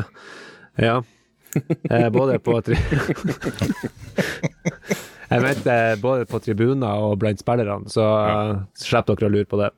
[0.81, 1.03] Ja.
[1.91, 2.77] Eh, både på tri
[5.31, 9.61] Jeg mente både på tribuner og blant spillerne, så uh, slipper dere å lure på
[9.61, 9.69] det.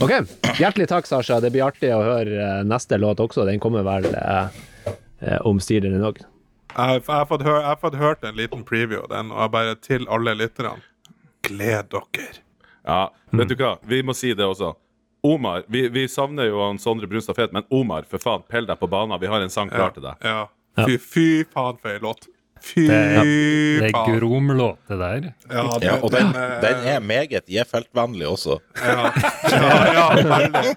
[0.00, 0.12] Ok,
[0.56, 1.36] hjertelig takk, Sasha.
[1.44, 3.44] Det blir artig å høre eh, neste låt også.
[3.44, 4.48] Den kommer vel uh,
[5.44, 6.22] omsider den òg.
[6.72, 9.42] Jeg, jeg, har fått hør, jeg har fått hørt en liten preview av den, og
[9.44, 10.78] jeg bare til alle lytterne
[11.46, 12.40] Gled dere.
[12.86, 13.00] Ja,
[13.36, 13.76] vet du hva?
[13.84, 14.72] Vi må si det også.
[15.24, 18.78] Omar, vi, vi savner jo han Sondre Brunstad Fet, men Omar, for faen, pell deg
[18.78, 19.18] på banen.
[19.20, 20.14] Vi har en sang klar til deg.
[20.22, 20.46] Ja.
[20.86, 22.28] Fy, fy faen for ei låt.
[22.66, 24.16] Fy Det er faen.
[24.18, 25.26] gromlåt, det der.
[25.50, 28.56] Ja, Ja, og den, eh, den er meget J-feltvennlig også.
[28.80, 29.10] Ja,
[29.52, 30.74] ja, ja veldig.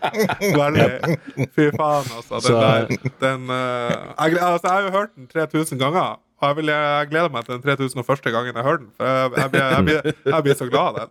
[0.60, 1.18] veldig.
[1.56, 2.36] Fy faen, altså.
[2.36, 2.88] Den Så- der,
[3.24, 6.20] den uh, jeg, altså, jeg har jo hørt den 3000 ganger.
[6.40, 8.30] Og jeg, vil, jeg gleder meg til den 3001.
[8.32, 8.92] gangen jeg hører den.
[8.96, 10.00] For jeg, jeg, blir, jeg, blir,
[10.32, 11.10] jeg blir så glad av den.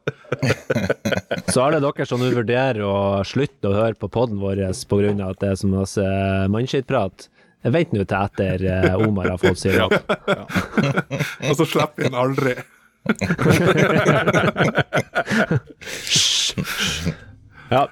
[1.52, 2.94] Så alle dere som nå vurderer å
[3.28, 5.12] slutte å høre på podden vår pga.
[5.28, 6.04] at det er så masse
[6.52, 7.28] mannskittprat,
[7.68, 9.86] vent nå til etter eh, Omar har fått sin Ja.
[11.48, 12.56] Og så slipper vi den aldri.
[17.68, 17.82] Ja.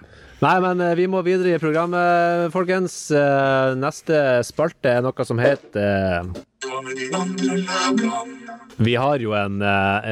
[0.45, 2.95] Nei, men eh, vi må videre i programmet, folkens.
[3.09, 6.25] Eh, Neste spalte er noe som heter eh,
[8.85, 9.63] Vi har jo en,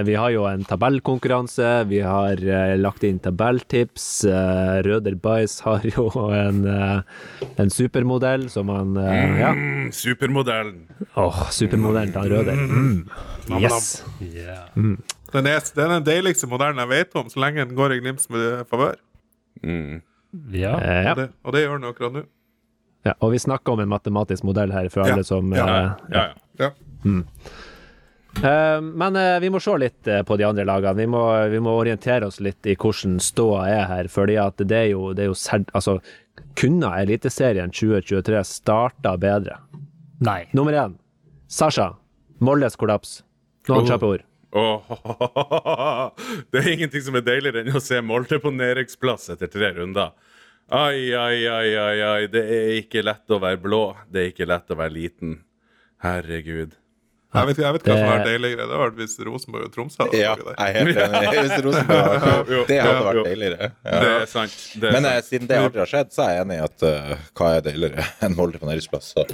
[0.09, 1.73] vi har jo en tabellkonkurranse.
[1.91, 2.41] Vi har
[2.81, 4.07] lagt inn tabelltips.
[4.87, 9.53] Røder Bais har jo en, en supermodell som han Ja.
[9.53, 10.87] Mm, supermodellen.
[11.21, 12.57] Åh, supermodellen til Røder.
[12.65, 13.05] Mm.
[13.61, 13.91] Yes.
[14.23, 14.73] Yeah.
[14.73, 18.01] Den er, den er den deiligste modellen jeg vet om, så lenge den går i
[18.01, 18.97] Glimts med favør.
[19.61, 20.01] Mm.
[20.53, 20.75] Ja.
[20.81, 21.11] Eh, ja.
[21.13, 22.25] Og, det- og det gjør den akkurat nå.
[23.05, 23.15] ja.
[23.21, 25.13] Og vi snakker om en matematisk modell her for Ja.
[25.15, 25.67] alle som Ja.
[25.67, 26.25] eh, Ja,
[26.59, 26.71] ja.
[27.05, 27.21] Ja.
[28.43, 30.97] Uh, men uh, vi må se litt uh, på de andre lagene.
[30.99, 31.21] Vi må,
[31.53, 34.09] vi må orientere oss litt i hvordan ståa er her.
[34.11, 36.01] fordi at det er jo, det er jo serd, altså,
[36.59, 39.61] Kunne Eliteserien 2023 starta bedre?
[40.21, 40.49] Nei.
[40.53, 40.97] Nummer én,
[41.47, 41.93] Sasha.
[42.41, 43.23] Moldes kollaps.
[43.69, 43.87] Noen Oh.
[43.87, 44.25] kjappe ord.
[44.55, 46.11] Åh,
[46.53, 50.13] det er ingenting som er deiligere enn å se Molde på nedrykksplass etter tre runder.
[50.71, 52.23] Ai, ai, ai, ai, ai.
[52.33, 53.83] Det er ikke lett å være blå.
[54.09, 55.35] Det er ikke lett å være liten.
[56.05, 56.73] Herregud.
[57.35, 58.63] Jeg vet, jeg vet hva som er deiligere.
[58.63, 61.33] Det hadde vært hvis Rosenborg og Tromsø hadde Ja, jeg er helt enig.
[61.43, 63.71] Hvis Rosenborg hadde Det hadde vært deiligere.
[63.75, 64.05] deiligere.
[64.05, 64.55] Det er sant.
[64.79, 65.29] Det er Men eh, sant.
[65.33, 68.07] siden det aldri har skjedd, så er jeg enig i at uh, hva er deiligere
[68.29, 69.11] enn Molde på nedrykksplass.
[69.17, 69.27] Så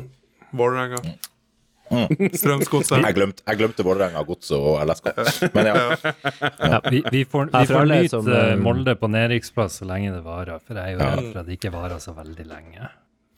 [1.91, 2.39] Vålerenga.
[2.39, 3.03] Strømsgodset.
[3.03, 5.11] Jeg glemte, jeg glemte Vålerenga, Godset og LSK.
[5.57, 6.81] Men ja.
[6.91, 10.25] Vi, vi får, Ja, vi får nyte eh, eh, Molde på nedrykksplass så lenge det
[10.27, 10.63] varer.
[10.65, 12.91] For jeg er jo redd for at det ikke varer så veldig lenge.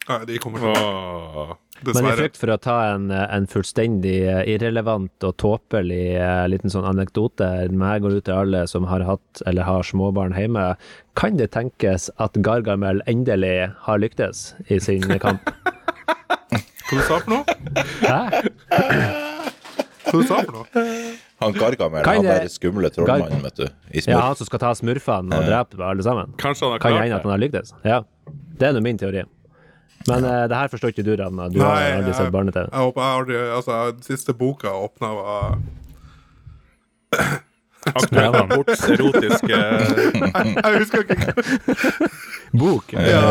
[0.03, 1.53] Nei, de kommer til Åh.
[1.83, 2.15] Men i Dessverre.
[2.19, 4.17] frykt for å ta en, eh, en fullstendig
[4.51, 6.03] irrelevant og tåpelig
[6.51, 10.35] liten sånn anekdote, men jeg går ut til alle som har hatt eller har småbarn
[10.37, 10.73] hjemme,
[11.19, 15.49] kan det tenkes at Gargamel endelig har lyktes i sin kamp?
[16.89, 17.43] Hva du sa for noe?
[18.03, 18.19] Hæ?
[20.07, 20.87] Hva du sa for noe?
[21.43, 23.65] Han Gargamel, Kan han derre der skumle trollmannen, vet du.
[23.91, 26.35] I Ja, han som skal ta smurfene og drepe alle sammen?
[26.39, 27.73] Kanskje han har Kan klart hende at han har lyktes.
[27.83, 28.01] Ja.
[28.59, 29.23] Det er nå min teori.
[30.07, 31.47] Men uh, det her forstår ikke du, Ravna.
[31.51, 32.67] Du har aldri sett barne-TV.
[32.67, 35.57] Jeg håper jeg aldri Altså, siste boka åpna, var
[37.83, 39.57] Akkurat rapports erotiske
[40.63, 41.33] Jeg husker ikke
[42.53, 42.93] Bok.
[42.93, 43.21] ja.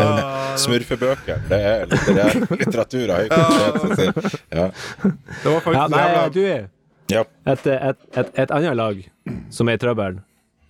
[0.59, 1.39] Smurfebøker.
[1.49, 4.35] Det er litterær litteratur av høy kvalitet.
[4.51, 4.65] Ja.
[4.67, 7.23] Det var Ja, faktisk nei, jævla du Ja.
[7.53, 9.01] et, et, et, et annet lag
[9.53, 10.19] som er i trøbbel,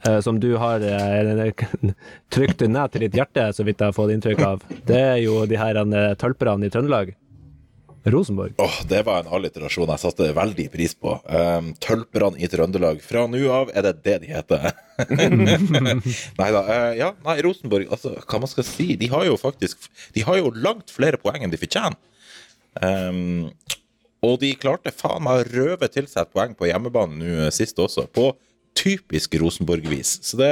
[0.08, 1.52] eh, som du har eh,
[2.34, 5.44] trykt ned til ditt hjerte, så vidt jeg har fått inntrykk av, det er jo
[5.50, 7.14] de her eh, tølperne i Trøndelag.
[8.04, 8.54] Rosenborg.
[8.58, 11.14] Åh, det var en alliterasjon jeg satte veldig pris på.
[11.24, 13.00] Um, Tølperne i Trøndelag.
[13.06, 14.74] Fra nå av er det det de heter.
[16.40, 16.64] nei da.
[16.68, 20.38] Uh, ja, nei, Rosenborg, altså, hva man skal si De har jo faktisk De har
[20.38, 21.98] jo langt flere poeng enn de fortjener.
[22.82, 23.50] Um,
[24.24, 27.52] og de klarte faen meg å røve til seg et poeng på hjemmebane nå eh,
[27.54, 28.30] sist også, på
[28.78, 30.16] typisk Rosenborg-vis.
[30.26, 30.52] Så det,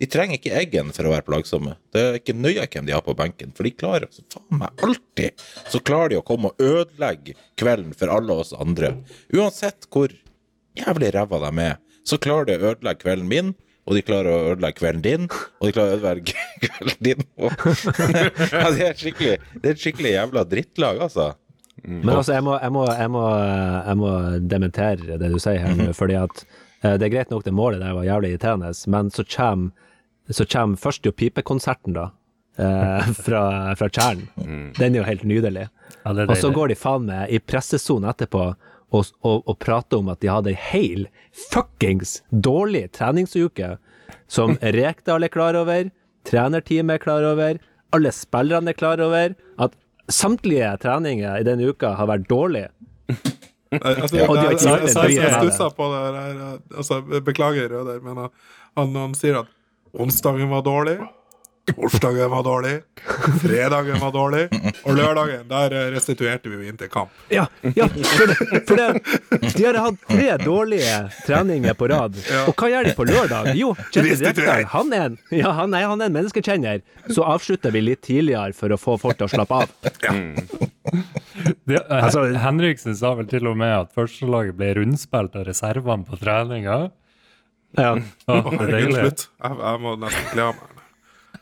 [0.00, 1.76] de trenger ikke Eggen for å være plagsomme.
[1.94, 4.84] Det er ikke nøye hvem de har på benken, for de klarer så faen meg
[4.84, 8.96] alltid Så klarer de å komme og ødelegge kvelden for alle oss andre.
[9.34, 10.14] Uansett hvor
[10.78, 11.76] jævlig ræva de er,
[12.08, 13.52] så klarer de å ødelegge kvelden min.
[13.82, 15.24] Og de klarer å ødelegge kvelden din,
[15.58, 16.34] og de klarer å ødelegge
[16.66, 17.24] kvelden din.
[17.42, 21.32] ja, det, er et skikkelig, det er et skikkelig jævla drittlag, altså.
[21.82, 23.22] Men altså, jeg må, jeg, må, jeg, må,
[23.88, 24.12] jeg må
[24.52, 26.44] dementere det du sier her nå, fordi at
[26.82, 29.70] det er greit nok det målet der var jævlig irriterende, men så kommer,
[30.30, 32.08] så kommer først jo pipekonserten, da.
[32.58, 34.26] eh, fra, fra Tjern.
[34.78, 35.68] Den er jo helt nydelig.
[36.02, 38.48] Ja, det Og så går de faen meg i pressesonen etterpå
[38.92, 41.06] og, og, og prater om at de hadde ei hel
[41.50, 43.76] fuckings dårlig treningsuke
[44.28, 45.88] som Rekdal er klar over,
[46.28, 47.60] trenerteamet er klar over,
[47.92, 49.78] alle spillerne er klar over, at
[50.12, 52.72] samtlige treninger i denne uka har vært dårlige.
[53.80, 54.26] Altså, Ja.
[54.28, 56.44] Jeg, jeg, jeg, jeg, stussa på det der.
[56.50, 58.30] eh, Altså, beklager, Røder, men han,
[58.76, 59.50] han, han sier at
[59.92, 60.98] onsdagen var dårlig,
[61.70, 62.72] torsdagen var dårlig,
[63.42, 64.40] fredagen var dårlig,
[64.82, 67.12] og lørdagen, der eh, restituerte vi inn til kamp.
[67.30, 67.44] Ja,
[67.76, 68.88] ja for, det, for det,
[69.54, 72.18] de har hatt tre dårlige treninger på rad.
[72.48, 73.52] Og hva gjør de på lørdag?
[73.60, 74.42] Jo, Kjetil
[74.74, 76.82] han er en, ja, han er, han er en menneskekjenner.
[77.14, 79.76] Så avslutter vi litt tidligere for å få folk til å slappe av.
[79.86, 79.92] Det,
[81.46, 86.18] eh, Altså- Henriksen sa vel til og med at førstelaget ble rundspilt av reservene på
[86.20, 86.80] treninga.
[87.78, 87.94] Ja,
[88.28, 88.98] Ja, det er deilig.
[89.00, 89.26] slutt.
[89.42, 90.68] Jeg, jeg må nesten kle av meg.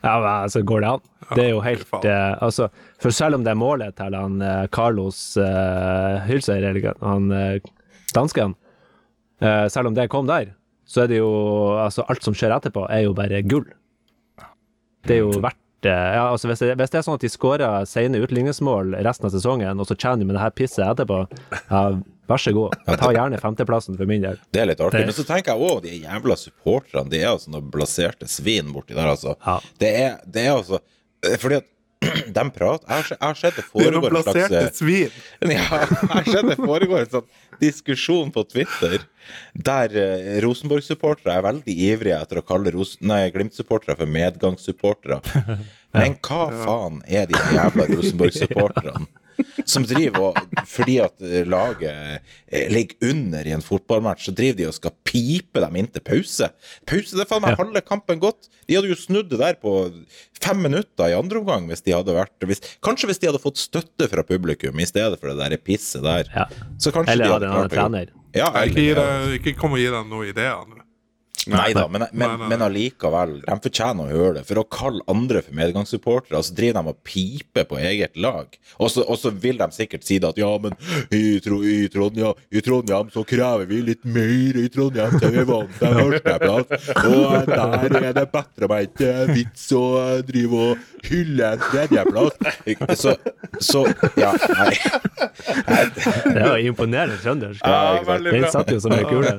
[0.01, 1.03] ja men altså, går det an?
[1.35, 4.63] Det er jo helt eh, altså, For selv om det er målet til han eh,
[4.73, 7.59] Carlos eh, Hylser, eller han eh,
[8.15, 8.55] dansken,
[9.43, 10.49] eh, selv om det kom der,
[10.87, 11.29] så er det jo
[11.79, 13.67] altså, Alt som skjer etterpå, er jo bare gull.
[15.07, 17.29] Det er jo verdt eh, ja, altså hvis, det, hvis det er sånn at de
[17.31, 21.23] skårer sene utligningsmål resten av sesongen, og så tjener de med det her pisset etterpå,
[21.71, 21.81] ja,
[22.29, 22.75] vær så god.
[23.01, 24.37] Ta gjerne femteplassen for min del.
[24.53, 24.99] Det er litt artig.
[25.01, 27.09] Det- Men så tenker jeg òg de jævla supporterne.
[27.09, 29.35] De er altså noen blaserte svin borti der, altså.
[29.45, 29.59] Ja.
[29.81, 30.79] Det, er, det er altså
[31.25, 31.65] eh, Fordi at
[32.37, 34.61] de prater Jeg har sett det foregår sett det Det er noen en slags plasserte
[34.61, 35.17] eh, svin.
[35.41, 37.27] Ja, jeg har sett det foregår en sånn
[37.61, 39.03] diskusjon på Twitter
[39.53, 42.73] der eh, Rosenborg-supportere er veldig ivrige etter å kalle
[43.05, 45.21] nei, Glimt-supportere for medgangssupportere.
[45.97, 49.05] Men hva faen er de jævla Rosenborg-supporterne?
[49.67, 51.15] Som driver og Fordi at
[51.49, 55.89] laget eh, ligger under i en fotballmatch, så driver de og skal pipe dem inn
[55.91, 56.51] til pause.
[56.89, 58.49] Pause, det er faen meg halve kampen gått.
[58.67, 59.75] De hadde jo snudd det der på
[60.41, 63.61] fem minutter i andre omgang hvis de hadde vært hvis, Kanskje hvis de hadde fått
[63.61, 66.29] støtte fra publikum i stedet for det der pisset der.
[66.33, 66.47] Ja.
[66.81, 68.07] Så kanskje Eller de hadde klart det.
[68.37, 70.80] Ja, Ikke, gi ikke kom og gi dem noen ideer nå.
[71.49, 73.39] Nei da, men, men, men allikevel.
[73.47, 74.43] De fortjener å høre det.
[74.45, 78.51] For å kalle andre for medgangssupportere, så driver de og piper på eget lag.
[78.77, 80.75] Og så, og så vil de sikkert si det at ja, men
[81.09, 85.45] i, Tro, i, Trondheim, i Trondheim så krever vi litt mer i Trondheim til vi
[85.49, 86.93] vant til førsteplass.
[87.09, 89.83] Og der er det bedre meg ikke vits å
[90.27, 93.01] drive og hylle en tredjeplass.
[93.01, 93.15] Så,
[93.63, 93.85] så
[94.19, 94.75] ja, nei.
[96.31, 97.65] Det er jo imponerende trøndersk.
[97.65, 99.33] Ja, Den satt jo som ei kule.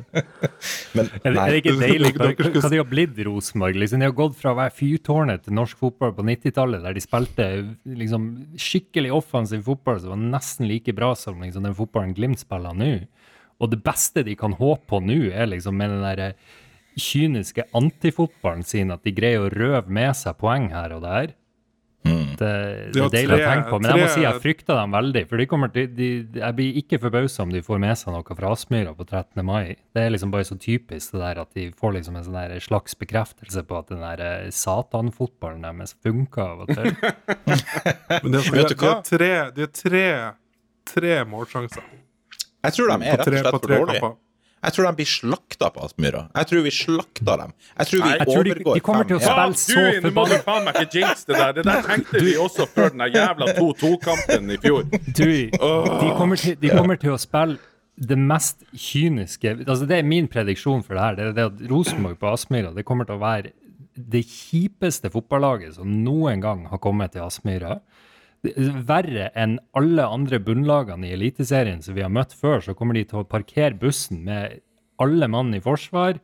[0.97, 1.33] Men nei.
[1.33, 3.79] er det ikke deilig hva, hva de har blitt Rosenborg?
[3.79, 7.05] Liksom, de har gått fra å være fyrtårnet til norsk fotball på 90-tallet, der de
[7.05, 7.49] spilte
[8.01, 8.27] liksom,
[8.61, 12.93] skikkelig offensiv fotball som var nesten like bra som liksom, den fotballen Glimt spiller nå.
[13.63, 16.35] Og det beste de kan håpe på nå, er liksom med den der
[16.99, 21.37] kyniske antifotballen sin, at de greier å røve med seg poeng her og der.
[22.03, 22.33] Mm.
[22.35, 22.49] Det,
[22.93, 23.79] De det har er deilig å tenke på.
[23.79, 25.23] Men jeg må si jeg frykter dem veldig.
[25.31, 26.09] For de kommer til, de,
[26.41, 29.43] jeg blir ikke forbausa om de får med seg noe fra Aspmyra på 13.
[29.47, 29.77] mai.
[29.95, 32.99] Det er liksom bare så typisk det der at de får liksom en sånn slags
[32.99, 36.91] bekreftelse på at den der eh, satanfotballen deres funker av og til.
[38.23, 38.97] Men det, Vet du de, hva?
[38.97, 40.05] har tre, de har tre,
[40.93, 41.87] tre målsjanser
[42.67, 44.13] Jeg tror de er rett og slett for dårlige.
[44.63, 46.21] Jeg tror de blir slakta på Aspmyra.
[46.39, 47.53] Jeg tror vi slakter dem.
[47.79, 49.59] Jeg tror vi Jeg tror de- overgår de kommer til å spille
[50.03, 51.53] så må du faen meg ikke jinx det der.
[51.57, 54.87] Det der tenkte vi også før den jævla 2-2-kampen i fjor.
[54.87, 57.59] Du, de, kommer til, de kommer til å spille
[58.03, 61.19] det mest kyniske altså Det er min prediksjon for det her.
[61.19, 63.51] Det er det at Rosenborg på Aspmyra det kommer til å være
[63.93, 67.81] det kjipeste fotballaget som noen gang har kommet til Aspmyra.
[68.43, 72.99] Er Verre enn alle andre bunnlagene i Eliteserien som vi har møtt før, så kommer
[72.99, 74.59] de til å parkere bussen med
[75.03, 76.19] alle mann i forsvar.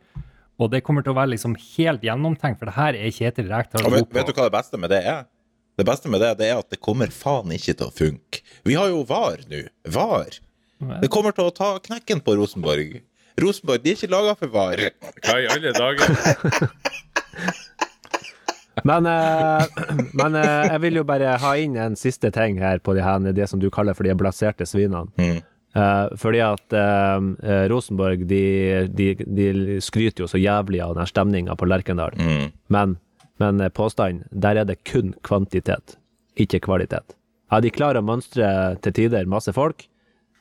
[0.58, 3.86] Og det kommer til å være liksom helt gjennomtenkt, for det her er Kjetil Rekdal
[3.86, 5.28] god vet, vet du hva det beste med det er?
[5.78, 8.42] Det beste med det, det er at det kommer faen ikke til å funke.
[8.66, 9.62] Vi har jo VAR nå.
[9.86, 10.40] VAR.
[11.04, 12.98] Det kommer til å ta knekken på Rosenborg.
[13.38, 14.88] Rosenborg de er ikke laga for VAR.
[15.22, 16.10] Hva i alle dager?
[18.84, 19.64] Men, eh,
[20.20, 23.22] men eh, jeg vil jo bare ha inn en siste ting her på de her,
[23.32, 25.08] det som du kaller for de blaserte svinene.
[25.18, 25.40] Mm.
[25.78, 26.78] Eh, fordi at
[27.70, 28.42] Rosenborg de,
[28.88, 32.16] de, de skryter jo så jævlig av den stemninga på Lerkendal.
[32.18, 32.48] Mm.
[32.74, 32.96] Men,
[33.42, 35.98] men påstanden, der er det kun kvantitet,
[36.36, 37.16] ikke kvalitet.
[37.48, 38.48] Ja, de klarer å mønstre
[38.84, 39.86] til tider masse folk,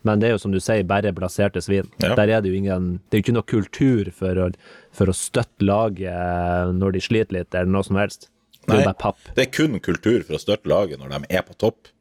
[0.08, 1.90] men det er jo som du sier, bare blaserte svin.
[2.02, 2.14] Ja.
[2.18, 4.48] Der er det jo ingen Det er jo ikke noe kultur for å,
[4.96, 8.30] for å støtte laget når de sliter litt, eller noe som helst.
[8.68, 8.88] Det er Nei.
[8.90, 9.20] bare papp.
[9.36, 11.92] Det er kun kultur for å støtte laget når de er på topp.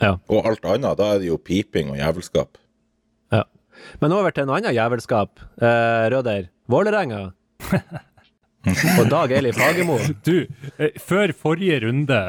[0.00, 0.14] Ja.
[0.32, 2.60] Og alt annet, da er det jo piping og jævelskap.
[3.34, 3.42] Ja.
[4.00, 5.42] Men over til en annen jævelskap.
[5.60, 6.48] Eh, Røder.
[6.70, 7.26] Vålerenga.
[9.00, 9.96] Og Dag Eilif Fagermo.
[10.24, 12.20] Du, eh, før forrige runde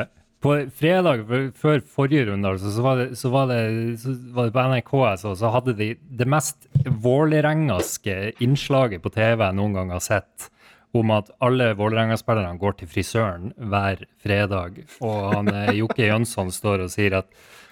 [0.41, 1.25] på fredag
[1.55, 3.59] før- forrige runde, altså, så, var det, så, var det,
[4.01, 9.43] så var det på NRK altså, så hadde de det mest vålerengaske innslaget på TV
[9.45, 10.49] jeg noen gang har sett,
[10.97, 14.81] om at alle Vålerenga-spillerne går til frisøren hver fredag.
[14.99, 17.29] Og han, eh, Jokke Jønsson står og sier at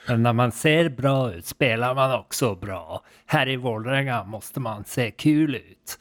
[0.07, 3.01] når man ser bra ut, spiller man også bra.
[3.33, 5.97] Her i Vålerenga måste man se kul ut.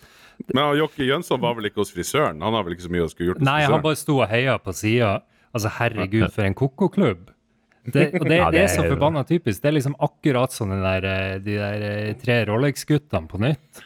[0.55, 2.39] Men Jokke Jønsson var vel ikke hos frisøren?
[2.41, 4.31] Han har vel ikke så mye å skulle gjort hos Nei, han bare sto og
[4.31, 5.19] heia på sida.
[5.55, 7.29] Altså, herregud, for en ko-ko-klubb.
[7.89, 9.63] Det, og det, Ja, det det er så forbanna typisk.
[9.63, 13.85] Det er liksom akkurat som den der, eh, de der eh, tre Rolex-guttene på nytt.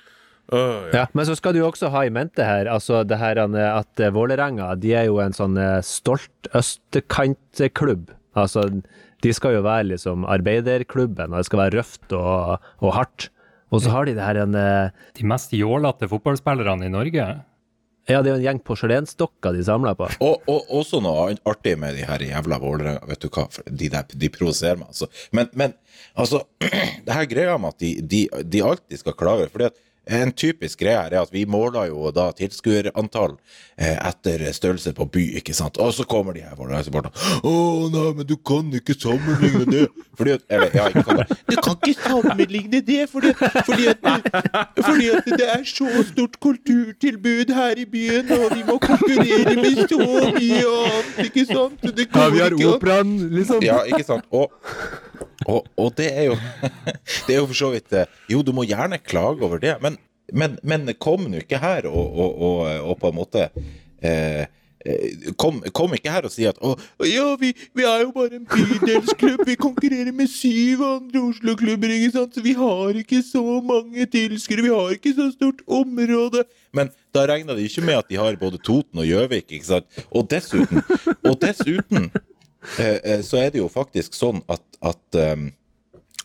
[0.52, 1.02] Uh, ja.
[1.02, 3.68] Ja, men så skal du jo også ha i mente her altså det her eh,
[3.70, 8.10] at Vålerenga de er jo en sånn stolt østkantklubb.
[8.34, 8.66] Altså,
[9.22, 13.30] de skal jo være liksom arbeiderklubben, og det skal være røft og, og hardt.
[13.72, 17.28] Og så har de det her en De mest jålete fotballspillerne i Norge.
[18.10, 20.08] Ja, det er jo en gjeng porselensdokker de samler på.
[20.24, 23.04] Og, og også noe artig med de her jævla Vålerenga.
[23.06, 25.06] Vet du hva, de der de provoserer meg, altså.
[25.36, 25.76] Men, men
[26.18, 26.42] altså,
[27.06, 30.80] det her greia med at de, de, de alltid skal klage fordi at en typisk
[30.82, 33.36] greie her er at vi måler jo da tilskuerantall
[33.78, 35.78] eh, etter størrelse på by, ikke sant.
[35.78, 37.14] Og så kommer de her Vålerenga-supporterne.
[37.46, 37.52] Å
[37.92, 39.86] nei, men du kan ikke sammenligne det.
[40.18, 41.22] Fordi at Eller, ja, ikke kan.
[41.48, 44.26] Du kan ikke sammenligne det fordi, fordi, at,
[44.82, 49.84] fordi at det er så stort kulturtilbud her i byen, og vi må konkurrere med
[49.88, 51.78] så mye annet, ikke sant?
[51.86, 53.62] ja, Det har operaen, liksom.
[53.64, 54.26] Ja, ikke sant?
[54.34, 54.50] Og,
[55.46, 56.38] og, og det er jo
[57.26, 59.98] Det er jo for så vidt eh, Jo, du må gjerne klage over det, men,
[60.32, 63.46] men, men kom nå ikke her og, og, og, på en måte
[64.02, 64.44] eh,
[64.86, 66.74] eh, Kom, kom ikke her og si at å,
[67.06, 69.44] ja, vi, vi er jo bare en bydelsklubb.
[69.46, 72.34] Vi konkurrerer med syv andre Oslo-klubber, ikke sant?
[72.34, 74.66] så vi har ikke så mange tilskuere.
[74.66, 76.42] Vi har ikke så stort område.
[76.74, 80.02] Men da regner de ikke med at de har både Toten og Gjøvik, ikke sant.
[80.10, 80.82] Og dessuten,
[81.30, 82.10] og dessuten
[83.26, 85.48] så er det jo faktisk sånn at, at um,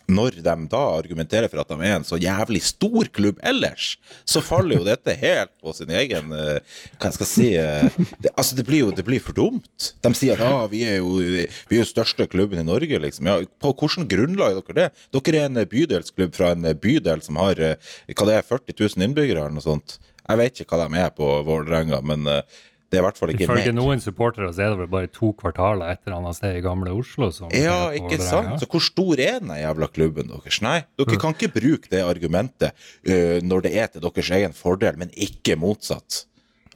[0.08, 4.40] når de da argumenterer for at de er en så jævlig stor klubb ellers, så
[4.44, 6.56] faller jo dette helt på sin egen Hva
[6.98, 7.84] Hva jeg si eh,
[8.22, 9.92] det, Altså, det blir jo det blir for dumt.
[10.04, 13.28] De sier at ja, vi er jo vi er jo største klubben i Norge, liksom.
[13.28, 15.06] Ja, på hvilket grunnlag er dere det?
[15.18, 18.48] Dere er en eh, bydelsklubb fra en eh, bydel som har eh, hva det er,
[18.48, 19.98] 40 000 innbyggere eller noe sånt.
[20.28, 23.32] Jeg vet ikke hva de er på Vålerenga, men eh, det er i hvert fall
[23.34, 26.56] ikke Ifølge noen supportere så er det vel bare to kvartaler et eller annet sted
[26.56, 27.28] i gamle Oslo.
[27.34, 28.56] Som Ja, ikke sant?
[28.62, 30.62] Så hvor stor er den jævla klubben deres?
[30.64, 34.96] Nei, dere kan ikke bruke det argumentet uh, når det er til deres egen fordel,
[35.00, 36.24] men ikke motsatt.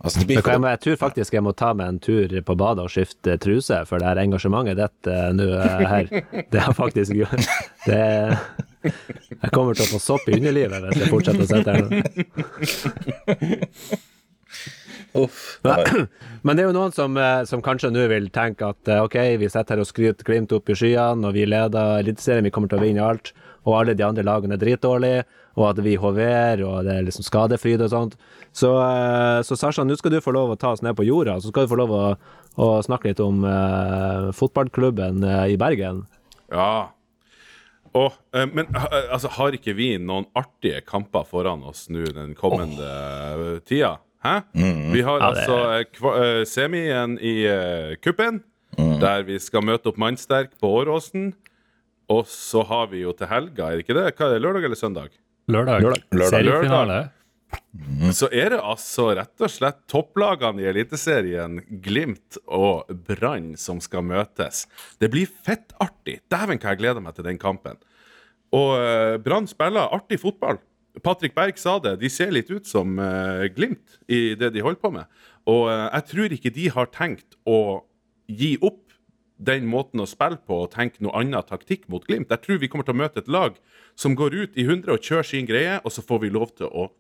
[0.03, 2.29] Altså, det blir Men jeg, må, jeg tror faktisk jeg må ta meg en tur
[2.45, 6.12] på badet og skifte truse, for det her engasjementet ditt uh, nå uh, her,
[6.53, 7.16] det har faktisk
[7.89, 8.01] det,
[8.84, 11.93] Jeg kommer til å få sopp i underlivet hvis jeg fortsetter å sitte her nå.
[15.18, 15.60] Uff.
[15.66, 16.08] Men,
[16.42, 19.18] men det er jo noen som, eh, som kanskje nå vil tenke at eh, ok,
[19.42, 22.72] vi sitter her og skryter Glimt opp i skyene, og vi leder Eliteserien, vi kommer
[22.72, 23.32] til å vinne alt,
[23.68, 25.26] og alle de andre lagene er dritdårlige,
[25.60, 28.16] og at vi hoverer, og det er liksom skadefryd og sånt.
[28.56, 31.38] Så, eh, så Sasha, nå skal du få lov å ta oss ned på jorda,
[31.40, 32.02] så skal du få lov å,
[32.56, 36.06] å snakke litt om uh, fotballklubben uh, i Bergen.
[36.52, 36.92] Ja.
[37.92, 42.88] Og, eh, men altså, har ikke vi noen artige kamper foran oss nå den kommende
[43.36, 43.58] oh.
[43.68, 43.98] tida?
[44.23, 44.35] Hæ?
[44.93, 48.43] Vi har Ja, det- altså eh, eh, semien i uh, kuppen,
[48.77, 51.33] der vi skal møte opp mannsterk på Åråsen.
[52.12, 54.07] Og så har vi jo til helga, er det ikke det?
[54.16, 55.11] Hva er det, lørdag eller søndag?
[55.49, 55.83] Lørdag.
[55.83, 56.03] Lørdag.
[56.12, 56.31] Lørdag.
[56.31, 57.01] Seriefinale.
[58.12, 64.05] Så er det altså rett og slett topplagene i Eliteserien, Glimt og Brann, som skal
[64.09, 64.66] møtes.
[65.01, 66.20] Det blir fettartig.
[66.33, 67.77] Dæven, hva jeg gleder meg til den kampen.
[68.53, 70.61] Og eh, Brann spiller artig fotball.
[71.01, 74.80] Patrick Berg sa det, de ser litt ut som uh, Glimt i det de holder
[74.82, 75.09] på med.
[75.49, 77.82] Og uh, jeg tror ikke de har tenkt å
[78.28, 78.93] gi opp
[79.43, 82.30] den måten å spille på og tenke noe annet taktikk mot Glimt.
[82.30, 83.57] Jeg tror vi kommer til å møte et lag
[83.99, 86.68] som går ut i 100 og kjører sin greie, og så får vi lov til
[86.68, 86.90] å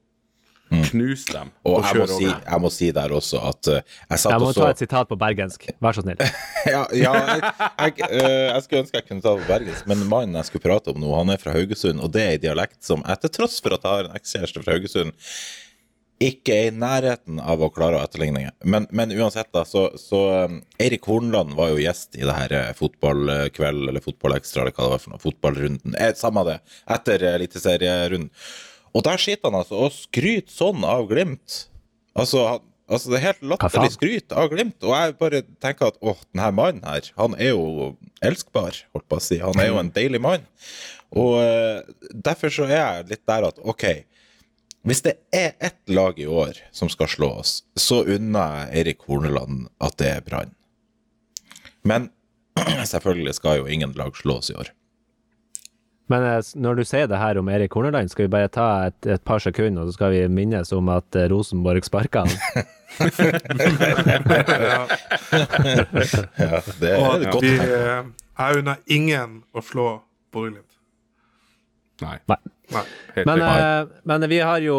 [0.90, 1.50] knuse dem.
[1.50, 1.54] Mm.
[1.68, 4.42] Og jeg må, si, over jeg må si der også at uh, jeg satt Jeg
[4.42, 5.66] må og ta et sitat på bergensk.
[5.84, 6.20] Vær så snill.
[6.74, 10.06] ja, ja, jeg, jeg, uh, jeg skulle ønske jeg kunne ta det på bergensk, men
[10.10, 12.80] mannen jeg skulle prate om nå, han er fra Haugesund, og det er en dialekt
[12.86, 15.12] som jeg, til tross for at jeg har en ekskjæreste fra Haugesund,
[16.22, 18.52] ikke er i nærheten av å klare å etterligne.
[18.62, 22.54] Men, men uansett, da, så, så um, Eirik Hornland var jo gjest i det her
[22.58, 25.96] eh, fotballkveld, eller fotballekstra, eller hva det var for noe, fotballrunden.
[25.98, 28.28] Eh, samme det, etter eliteserierunden.
[28.30, 28.70] eliteserierunden.
[28.92, 31.64] Og der sitter han altså og skryter sånn av Glimt.
[32.18, 34.78] Altså, han, altså det er helt latterlig skryt av Glimt.
[34.84, 37.92] Og jeg bare tenker at åh, denne mannen her, han er jo
[38.24, 39.40] elskbar, holdt på å si.
[39.42, 40.44] Han er jo en deilig mann.
[41.12, 43.86] Og uh, derfor så er jeg litt der at ok,
[44.88, 49.04] hvis det er ett lag i år som skal slå oss, så unner jeg Eirik
[49.06, 50.56] Horneland at det er Brann.
[51.86, 52.10] Men
[52.92, 54.72] selvfølgelig skal jo ingen lag slå oss i år.
[56.10, 59.06] Men eh, når du sier det her om Erik Horneland, skal vi bare ta et,
[59.06, 62.32] et par sekunder, og så skal vi minnes om at eh, Rosenborg sparka han.
[62.92, 64.86] Ja.
[65.32, 67.70] Ja, det er Og et godt vi, tegn.
[67.70, 68.10] eh,
[68.42, 69.86] jeg unner ingen å slå
[70.34, 70.68] Bodø-Glimt.
[72.02, 72.16] Nei.
[72.28, 72.38] Nei.
[72.72, 72.82] Nei.
[73.28, 74.76] Men, eh, men vi, har jo,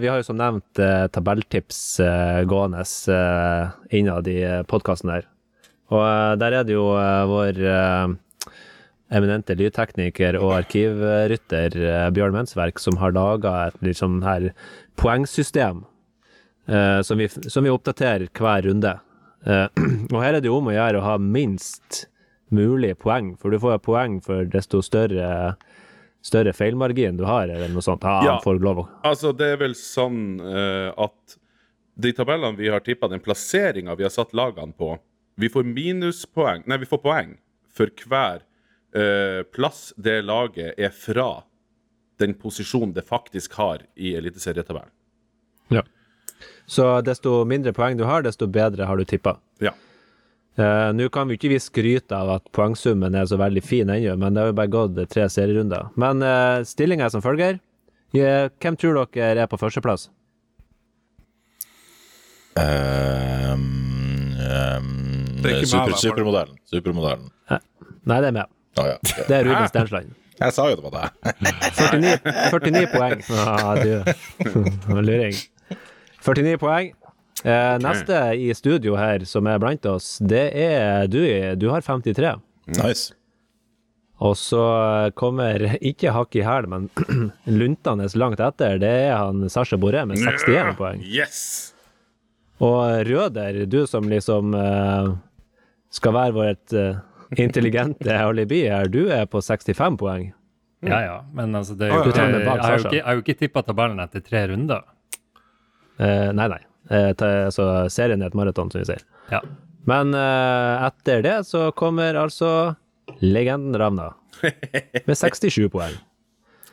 [0.00, 2.84] vi har jo som nevnt eh, tabelltips eh, gående
[3.94, 4.38] innad i
[4.70, 5.26] podkasten her.
[5.92, 6.86] Og der er det jo
[7.30, 7.58] vår
[9.14, 14.50] eminente lydtekniker og arkivrytter eh, Bjørn Mensverk som har laga et liksom her
[15.00, 15.84] poengsystem
[16.68, 18.96] eh, som, vi, som vi oppdaterer hver runde.
[19.46, 19.66] Eh,
[20.14, 22.06] og her er det jo om å gjøre å ha minst
[22.54, 25.54] mulig poeng, for du får jo poeng for desto større
[26.24, 28.04] større feilmargin du har, eller noe sånt.
[28.06, 28.36] Ja, Ja.
[28.40, 31.36] får lov Altså, det er vel sånn uh, at
[32.00, 34.96] de tabellene vi har tippa, den plasseringa vi har satt lagene på
[35.36, 37.36] Vi får minuspoeng Nei, vi får poeng
[37.74, 38.40] for hver
[39.54, 41.42] plass det laget er fra
[42.22, 44.92] den posisjonen det faktisk har i eliteserietabellen.
[45.74, 45.82] Ja.
[46.66, 49.36] Så desto mindre poeng du har, desto bedre har du tippa.
[49.58, 49.74] Ja.
[50.56, 54.14] Eh, Nå kan vi ikke vi skryte av at poengsummen er så veldig fin ennå,
[54.20, 55.90] men det har jo bare gått tre serierunder.
[56.00, 57.58] Men uh, stillinga er som følger.
[58.14, 60.08] Eh, hvem tror dere er på førsteplass?
[62.54, 63.64] Um,
[64.38, 64.90] um,
[65.42, 66.60] er meg, super, supermodellen.
[66.70, 67.32] Supermodellen.
[67.50, 68.53] Nei, det er meg.
[68.80, 68.98] Å ja.
[69.28, 70.12] Det er Ruben Stensland.
[70.34, 71.34] Jeg sa jo det var deg.
[71.78, 72.14] 49,
[72.50, 73.24] 49 poeng.
[73.44, 75.36] Ah, du luring.
[76.24, 76.92] 49 poeng.
[77.44, 81.20] Eh, neste i studio her, som er blant oss, det er du.
[81.60, 82.34] Du har 53.
[82.78, 83.12] Nice.
[84.24, 84.62] Og så
[85.18, 86.88] kommer ikke hakk i hæl, men
[87.60, 91.02] luntende langt etter, det er han Sasha Boré med 61 poeng.
[91.04, 91.74] Yes!
[92.62, 95.08] Og Røder, du som liksom eh,
[95.92, 97.02] skal være vårt eh,
[97.36, 100.32] intelligente alibi her, du er på 65 poeng.
[100.84, 101.16] Ja, ja.
[101.32, 102.04] Men altså, det er jo ja.
[102.04, 104.82] Du ikke, jeg har jo ikke, ikke tippa tabellen etter tre runder.
[105.98, 106.60] Eh, nei, nei.
[106.90, 109.04] Eh, ta, så serien er et maraton, som vi sier.
[109.32, 109.40] Ja.
[109.88, 112.50] Men eh, etter det så kommer altså
[113.24, 114.10] legenden Ravna
[114.42, 115.96] med 67 poeng.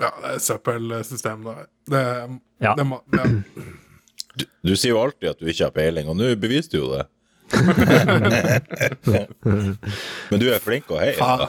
[0.01, 1.55] Ja, det er søppelsystem, da.
[1.91, 2.03] Det,
[2.61, 2.75] Ja.
[2.77, 3.27] det må, ja.
[4.31, 6.91] Du, du sier jo alltid at du ikke har peiling, og nå beviste du jo
[6.93, 7.01] det.
[10.31, 11.17] Men du er flink og heier.
[11.19, 11.41] Faen,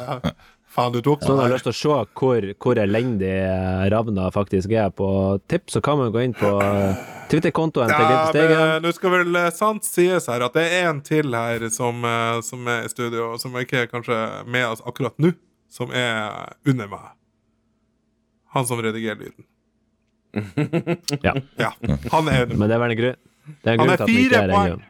[0.73, 4.31] Faen, du tok Så noen har lyst til å se hvor, hvor elendig eh, Ravna
[4.33, 5.09] faktisk er på
[5.53, 6.97] tips, så kan man gå inn på eh,
[7.33, 8.57] Twitter-kontoen til Ja, Glimt Steigen.
[8.57, 11.95] men nå skal vel eh, sant sies her at det er en til her som,
[12.09, 15.31] eh, som er i studio, som ikke er kanskje med oss akkurat nå,
[15.73, 16.19] som er
[16.69, 17.09] under meg.
[18.57, 19.45] Han som redigerer lyden.
[21.21, 22.57] Ja, Ja, han er under meg.
[22.57, 23.21] men det er vel en grunn.
[23.61, 24.87] Det er en Han grunn til at han ikke er her ennå.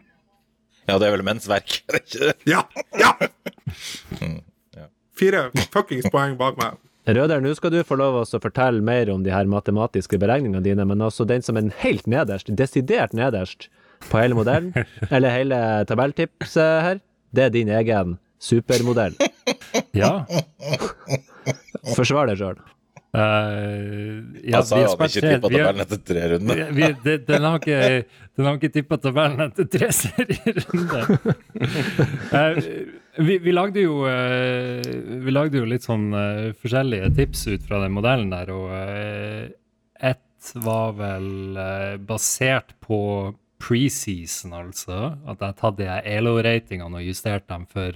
[0.88, 2.34] Ja, det er vel mensverk, er det ikke det?
[2.50, 2.62] Ja!
[2.98, 3.12] Ja!
[5.18, 6.80] Fire fuckings poeng bak meg.
[7.06, 10.86] Røder, nå skal du få lov å fortelle mer om de her matematiske beregningene dine,
[10.86, 13.68] men også den som er helt nederst, desidert nederst
[14.08, 14.70] på hele modellen,
[15.14, 15.58] eller hele
[15.90, 17.00] tabelltipset her,
[17.34, 19.14] det er din egen supermodell.
[19.98, 20.12] ja.
[21.96, 22.58] Forsvar deg sjøl.
[23.12, 26.54] Eh, ja, altså, sa vi har han spilt ikke tre- tippa tabellen etter tre runder.
[26.56, 28.04] vi- vi- det- Den har ikke,
[28.36, 31.02] den har ikke tippa tabellen etter tre serierunder.
[32.32, 32.60] uh,
[33.18, 34.80] vi, vi lagde jo uh,
[35.26, 39.48] Vi lagde jo litt sånn eh, forskjellige tips ut fra den modellen der, og eh,
[40.00, 42.98] ett var vel eh, basert på
[43.62, 45.18] preseason, altså.
[45.28, 45.86] At jeg tatt de
[46.16, 47.92] ELO-ratingene og justert dem for,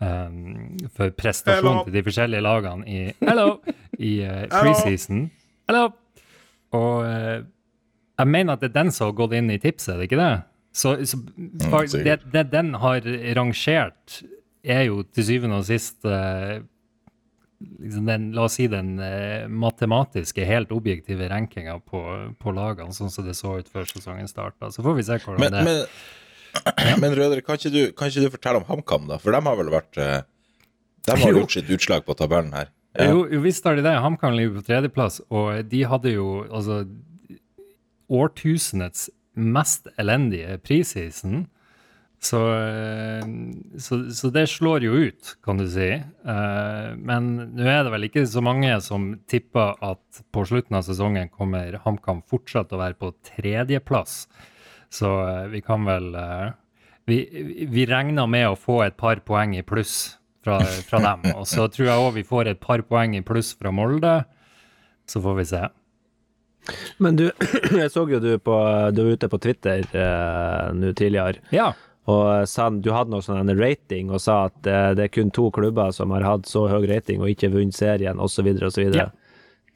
[0.00, 3.58] um, for prestasjon til de forskjellige lagene i, hello,
[3.98, 5.26] i uh, preseason.
[5.68, 5.88] Hello!
[6.76, 7.42] Og uh,
[8.18, 10.20] jeg mener at det er den som har gått inn i tipset, er det ikke
[10.20, 10.32] det?
[10.78, 11.18] Så, så
[11.70, 13.06] for, det, det den har
[13.38, 14.20] rangert,
[14.68, 16.58] er jo til syvende og sist uh,
[17.58, 22.00] liksom den, la oss si den eh, matematiske, helt objektive rankinga på,
[22.38, 24.70] på lagene, sånn som det så ut før sesongen starta.
[24.74, 28.26] Så får vi se hvordan Men, det men, men Rødre, kan ikke, du, kan ikke
[28.26, 29.18] du fortelle om HamKam, da?
[29.22, 30.20] For de har vel vært eh,
[31.08, 31.42] De har Jo.
[31.42, 32.70] gjort sitt utslag på tabellen her.
[32.98, 33.12] Ja.
[33.12, 33.94] Jo, visst har de det.
[34.02, 36.80] HamKam ligger på tredjeplass, og de hadde jo altså
[38.10, 41.46] årtusenets mest elendige prisisen.
[42.18, 43.22] Så, eh,
[43.78, 45.92] så, så det slår jo ut, kan du si.
[45.94, 50.82] Eh, Men nå er det vel ikke så mange som tipper at på slutten av
[50.88, 54.24] sesongen kommer HamKam fortsatt å være på tredjeplass.
[54.90, 56.10] Så eh, vi kan vel
[57.08, 57.22] Vi,
[57.72, 60.58] vi regner med å få et par poeng i pluss fra,
[60.88, 61.26] fra dem.
[61.36, 64.20] Og så tror jeg òg vi får et par poeng i pluss fra Molde.
[65.08, 65.62] Så får vi se.
[67.00, 67.28] Men du,
[67.80, 68.56] jeg så jo du på
[68.92, 71.70] Du var ute på Twitter eh, nå tidligere, Ja.
[72.08, 75.30] og sa du hadde noe sånn en rating og sa at eh, det er kun
[75.32, 78.84] to klubber som har hatt så høy rating og ikke vunnet serien, osv., osv.
[78.96, 79.08] Ja.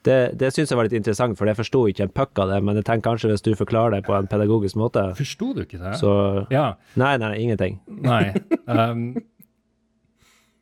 [0.03, 2.57] Det, det syns jeg var litt interessant, for jeg forsto ikke en puck av det,
[2.67, 5.79] men jeg tenker kanskje hvis du forklarer det på en pedagogisk måte, Forsto du ikke
[5.79, 5.93] det?
[6.01, 6.13] så
[6.51, 6.73] Ja.
[6.99, 7.79] Nei, nei, ingenting.
[7.87, 8.35] Nei.
[8.73, 9.15] Um,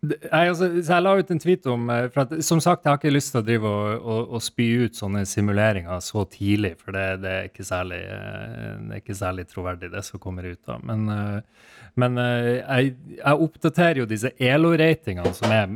[0.00, 2.90] jeg, altså, så jeg la ut en tweet om eh, for at, Som sagt, jeg
[2.90, 6.72] har ikke lyst til å drive og, og, og spy ut sånne simuleringer så tidlig,
[6.80, 10.48] for det, det, er, ikke særlig, eh, det er ikke særlig troverdig, det som kommer
[10.48, 10.78] ut da.
[10.88, 11.68] Men, eh,
[12.00, 15.66] men jeg, jeg oppdaterer jo disse ELO-ratingene, som er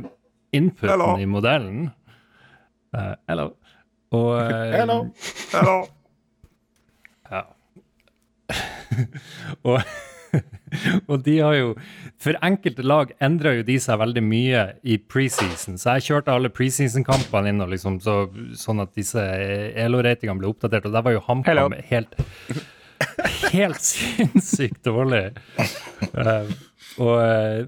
[0.55, 1.11] inputen Hello.
[1.21, 1.89] i modellen.
[2.95, 3.49] Eh, hello.
[4.15, 4.97] Og Hello.
[5.51, 5.77] Hello.
[7.31, 7.41] ja.
[9.67, 9.81] og,
[11.09, 11.71] og de har jo
[12.21, 15.79] For enkelte lag endra jo de seg veldig mye i preseason.
[15.81, 18.25] Så jeg kjørte alle preseason-kampene inn, og liksom, så,
[18.57, 19.21] sånn at disse
[19.85, 20.87] ELO-ratingene ble oppdatert.
[20.89, 21.23] Og der var jo.
[21.27, 22.15] HamKam helt
[23.51, 25.33] Helt sinnssykt dårlig.
[26.15, 26.47] Uh,
[27.01, 27.65] og, eh,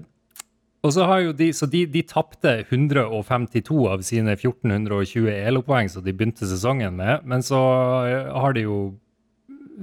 [0.80, 6.04] og så har jo de Så de, de tapte 152 av sine 1420 ELO-poeng som
[6.04, 7.60] de begynte sesongen med, men så
[8.32, 8.78] har de jo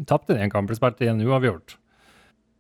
[0.10, 1.78] tapte de en kamp, spilt i en uavgjort.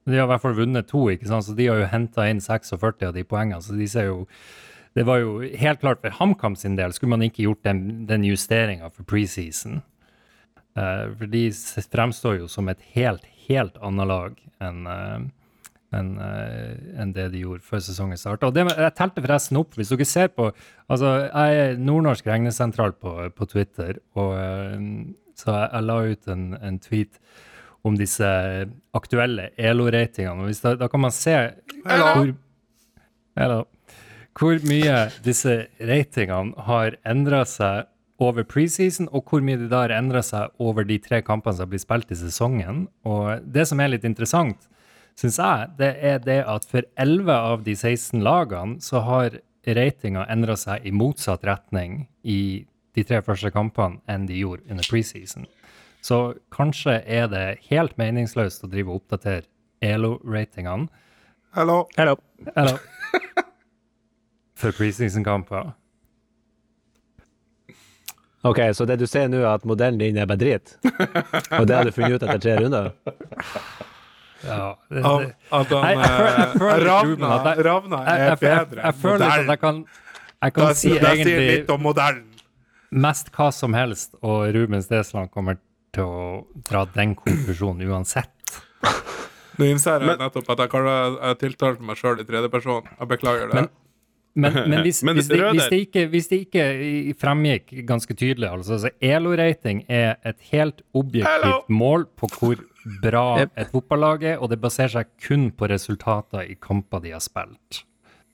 [0.06, 1.48] De har i hvert fall vunnet to, ikke sant?
[1.48, 3.62] så de har jo henta inn 46 av de poengene.
[3.64, 4.26] Så de ser jo
[4.96, 8.24] Det var jo helt klart for HamKam sin del skulle man ikke gjort den, den
[8.24, 9.82] justeringa for preseason.
[10.78, 11.50] Uh, for de
[11.92, 15.26] fremstår jo som et helt, helt annet lag enn uh,
[15.96, 18.50] enn eh, enn det de gjorde før sesongen starta.
[18.52, 20.50] Jeg telte forresten opp, hvis dere ser på
[20.92, 24.34] altså Jeg er nordnorsk regnesentral på, på Twitter, og
[25.40, 27.22] så jeg, jeg la ut en, en tweet
[27.86, 28.28] om disse
[28.98, 30.50] aktuelle ELO-ratingene.
[30.64, 31.36] Da, da kan man se
[31.86, 32.32] hvor,
[33.38, 33.60] Hello.
[34.40, 39.94] hvor mye disse ratingene har endra seg over preseason, og hvor mye de da har
[39.98, 42.86] endra seg over de tre kampene som blir spilt i sesongen.
[43.08, 44.70] Og det som er litt interessant,
[45.20, 50.28] syns jeg, det er det at for 11 av de 16 lagene så har ratinga
[50.32, 52.66] endra seg i motsatt retning i
[52.96, 55.48] de tre første kampene enn de gjorde under preseason.
[56.06, 59.48] Så kanskje er det helt meningsløst å drive og oppdatere
[59.82, 60.86] ELO-ratingene.
[61.58, 61.80] Hello.
[61.98, 62.14] Hello.
[62.54, 62.76] Hello.
[64.60, 65.72] For preseason-kamper.
[68.46, 70.76] Ok, så det du sier nå, er at modellen din er bare dritt?
[71.58, 72.92] Og det har du funnet ut etter tre runder?
[74.46, 79.86] Ja, det, At, det, at han Ravna, er bedre jeg føler litt at jeg kan,
[80.38, 82.28] jeg kan si egentlig litt om modellen.
[82.94, 85.58] mest hva som helst, og Ruben Stesland kommer
[85.96, 86.28] til å
[86.68, 88.60] dra den konklusjonen uansett.
[89.56, 92.84] Nå innser jeg nettopp at jeg, kaller- jeg tiltalte meg sjøl i tredjeperson.
[93.00, 93.56] Jeg beklager det.
[93.64, 93.74] Men-
[94.38, 96.64] Men, men, hvis, Men hvis, det, hvis, det ikke, hvis det ikke
[97.22, 101.62] fremgikk ganske tydelig, altså så ELO-rating er et helt objektivt Hello.
[101.72, 102.60] mål på hvor
[103.02, 107.24] bra et fotballag er, og det baserer seg kun på resultater i kamper de har
[107.24, 107.86] spilt.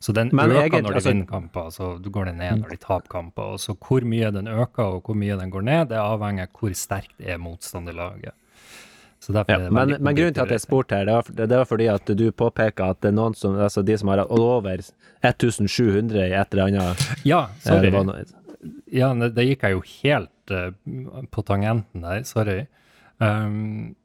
[0.02, 2.70] Så den Men øker egentlig- når de altså- vinner kamper, så går den ned når
[2.70, 3.42] de taper kamper.
[3.54, 6.60] Og så hvor mye den øker og hvor mye den går ned, det avhenger av
[6.60, 8.34] hvor sterkt er motstanderlaget.
[9.30, 12.06] Ja, men, men grunnen til at jeg spurte her, det var, det var fordi at
[12.18, 14.82] du påpeker at det er noen som, altså de som har over
[15.22, 17.04] 1700 i et eller annet.
[17.24, 17.92] Ja, eh, sorry.
[17.92, 18.26] det noe,
[18.92, 22.66] Ja, det, det gikk jeg jo helt uh, på tangenten der, sorry.
[23.20, 23.96] Um,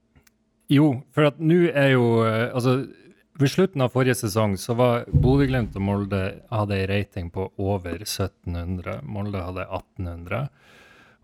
[0.68, 2.86] jo, for at nå er jo uh, Altså,
[3.40, 6.22] ved slutten av forrige sesong så var Bodø-Glimt og Molde
[6.52, 9.02] hadde ei rating på over 1700.
[9.04, 10.48] Molde hadde 1800.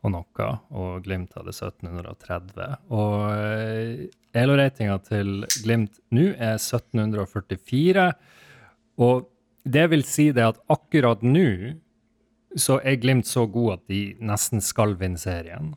[0.02, 2.64] og noe, og Glimt hadde 1730.
[2.90, 8.08] Og eh, Elo-ratinga til Glimt nå er 1744.
[8.98, 9.28] Og
[9.62, 11.78] det vil si det at akkurat nå
[12.58, 15.72] så er Glimt så god at de nesten skal vinne serien.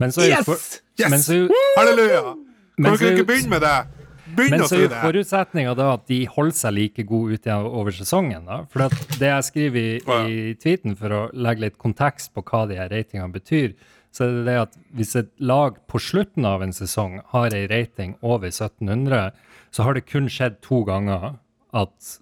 [0.00, 0.44] Men så er yes!
[0.48, 0.68] for,
[0.98, 1.10] Yes!
[1.12, 1.40] men så
[1.78, 2.34] Halleluja!
[2.80, 3.99] Kan dere ikke begynne med det?
[4.36, 7.94] Begynn men å så er forutsetninga da at de holder seg like gode ut over
[7.94, 8.44] sesongen.
[8.48, 8.62] da.
[8.72, 12.66] For at det jeg skriver i, i tweeten, for å legge litt kontekst på hva
[12.70, 13.74] de her ratingene betyr,
[14.10, 17.66] så er det det at hvis et lag på slutten av en sesong har ei
[17.70, 19.30] rating over 1700,
[19.70, 21.36] så har det kun skjedd to ganger
[21.76, 22.16] at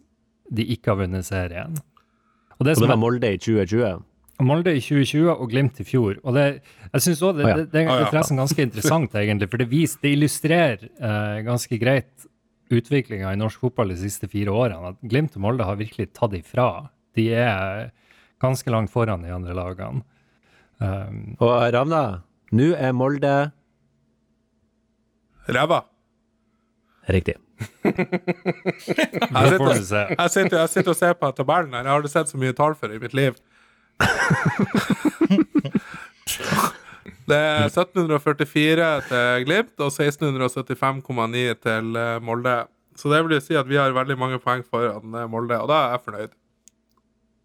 [0.52, 1.78] de ikke har vunnet serien.
[2.58, 4.02] Og det Og det var Molde i 2020.
[4.46, 6.18] Molde i 2020 og Glimt i fjor.
[6.22, 6.44] Og det,
[6.92, 10.12] jeg synes også det, det, det er forresten ganske interessant, egentlig, for det, viser, det
[10.14, 12.28] illustrerer eh, ganske greit
[12.70, 14.92] utviklinga i norsk fotball de siste fire årene.
[14.92, 16.68] At Glimt og Molde har virkelig tatt ifra.
[17.18, 17.90] De er
[18.42, 20.04] ganske langt foran de andre lagene.
[20.78, 22.22] Um, Og Ravna,
[22.54, 23.34] nå er Molde
[25.48, 25.82] Ræva.
[27.08, 27.34] Riktig.
[27.88, 31.82] Jeg sitter, jeg, sitter, jeg sitter og ser på tabellen her.
[31.82, 33.38] Jeg har aldri sett så mye tall det i mitt liv.
[37.28, 42.54] Det er 1744 til Glimt og 1675,9 til eh, Molde.
[42.96, 45.76] Så det vil si at vi har veldig mange poeng foran eh, Molde, og da
[45.82, 46.32] er jeg fornøyd.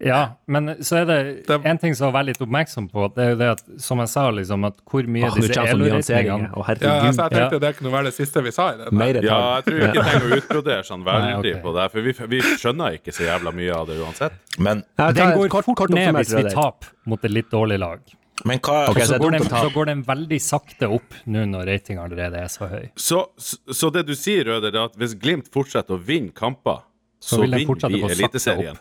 [0.00, 3.14] Ja, men så er det Det- en ting som å være litt oppmerksom på.
[3.14, 5.68] Det er jo det at, som jeg sa, liksom, at hvor mye Åh, disse sånn
[5.70, 9.22] elo-ratingene Å, Ja, altså, jeg tenkte det kunne være det siste vi sa i det.
[9.22, 11.62] Ja, jeg tror ikke jeg trenger å utbrodere sånn veldig Nei, okay.
[11.62, 14.32] på det, for vi, vi skjønner ikke så jævla mye av det uansett.
[14.58, 17.78] Men, Ja, Den går kort- fort kort ned hvis vi taper mot et litt dårlig
[17.78, 18.00] lag.
[18.44, 22.02] men hva okay, så går den, så går den veldig sakte opp nå når ratinga
[22.04, 22.90] allerede er så høy.
[22.96, 26.82] Så, så, så det du sier, Røder, er at hvis Glimt fortsetter å vinne kamper,
[27.22, 28.72] så, Så vinner vi Eliteserien.
[28.74, 28.78] opp.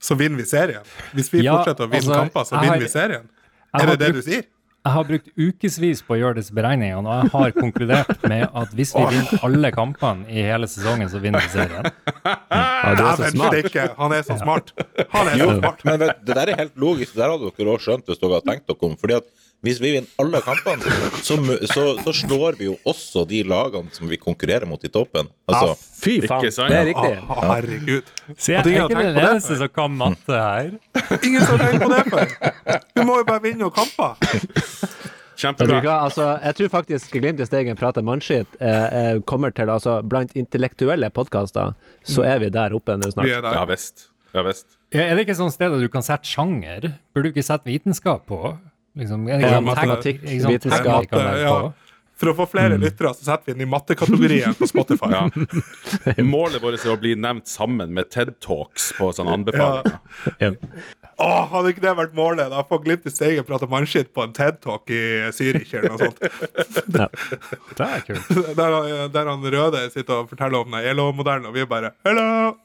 [0.00, 0.84] Så vinner vi serien.
[1.14, 3.28] Hvis vi Ja, fortsetter å vinne altså, kamper, så vinner har- vi serien.
[3.74, 4.44] Er det det brukt- du sier?
[4.86, 8.68] Jeg har brukt ukevis på å gjøre disse beregningene, og jeg har konkludert med at
[8.70, 11.90] hvis vi vinner alle kampene i hele sesongen, så vinner vi serien.
[12.86, 13.96] Ja, du er så smart.
[13.98, 14.70] Han er så smart.
[15.10, 15.80] Han er så smart.
[15.84, 17.14] men vet, det der er helt logisk.
[17.14, 18.94] Det der hadde dere også skjønt hvis dere hadde tenkt dere om.
[18.96, 19.26] Fordi at
[19.66, 20.94] hvis vi vinner alle kampene,
[21.26, 21.36] så,
[21.68, 25.28] så, så slår vi jo også de lagene som vi konkurrerer mot i toppen.
[25.50, 27.12] Altså, Fy faen, det er riktig.
[27.26, 28.12] Å, herregud.
[28.36, 30.70] Så jeg er ikke den eneste som kan matte her.
[31.26, 32.80] Ingen som har tenkt på det før.
[32.96, 34.16] Vi må jo bare vinne noen kamper.
[35.36, 35.80] Kjempebra.
[35.84, 39.98] hva, altså, jeg tror faktisk Glimt i Steigen prater mannskitt eh, eh, kommer til altså,
[40.08, 41.74] Blant intellektuelle podkaster
[42.08, 43.28] så er vi der oppe nå Vi snart.
[43.34, 43.58] er der.
[43.58, 44.06] Ja visst.
[44.32, 44.44] Ja.
[44.96, 46.90] Er det ikke sånn sted at du kan sette sjanger?
[47.12, 48.56] Burde du ikke sette vitenskap på?
[48.96, 51.56] Liksom, Ja, ikke sånn matematikk, tag- ikke vi ja.
[52.16, 55.10] For å få flere lyttere, så setter vi den i mattekategorien på Spotify.
[55.16, 56.14] Ja.
[56.24, 59.98] Målet vårt er å bli nevnt sammen med TED Talks på sånne anbefalinger.
[61.20, 62.48] Åh, hadde ikke det vært målet?
[62.52, 65.02] Da får Glimt i Steigen prate mannskitt på en TED-talk i
[65.36, 66.20] Zürich eller noe sånt.
[66.96, 67.06] Ja.
[67.76, 68.32] Det er kult.
[68.56, 72.56] Der, han- der han Røde sitter og forteller om den ELO-modellen, og vi bare Hello!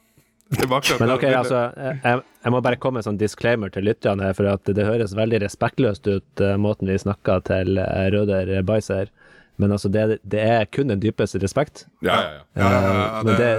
[0.52, 0.68] Det
[1.00, 4.34] Men ok, altså, jeg, jeg må bare komme med en sånn disclaimer til lytterne, her,
[4.36, 9.08] for at det høres veldig respektløst ut, eh, måten vi snakker til eh, Røder Bajser.
[9.56, 11.86] Men altså, det, det er kun den dypeste respekt.
[12.04, 12.42] Ja, ja, ja.
[12.60, 13.50] Ja, ja, ja, Eh, Men det,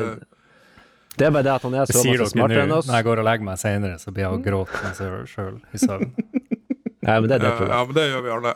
[1.17, 2.87] det er bare det at han er så mye masse smartere enn oss.
[2.89, 5.81] Når jeg går og legger meg senere, så blir jeg og gråter meg sjøl i
[5.81, 6.13] søvn.
[7.03, 8.51] Ja, men det er det, ja, ja, men det gjør vi alle.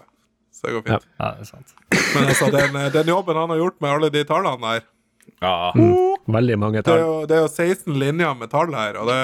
[0.55, 1.07] Så det går fint.
[1.19, 1.73] Ja, det er sant.
[2.15, 4.85] Men altså, den, den jobben han har gjort med alle de tallene der
[5.41, 5.71] ja.
[6.27, 7.03] Veldig mange Det er tall.
[7.03, 9.19] jo, det er jo 16 linjer med tall her, og det,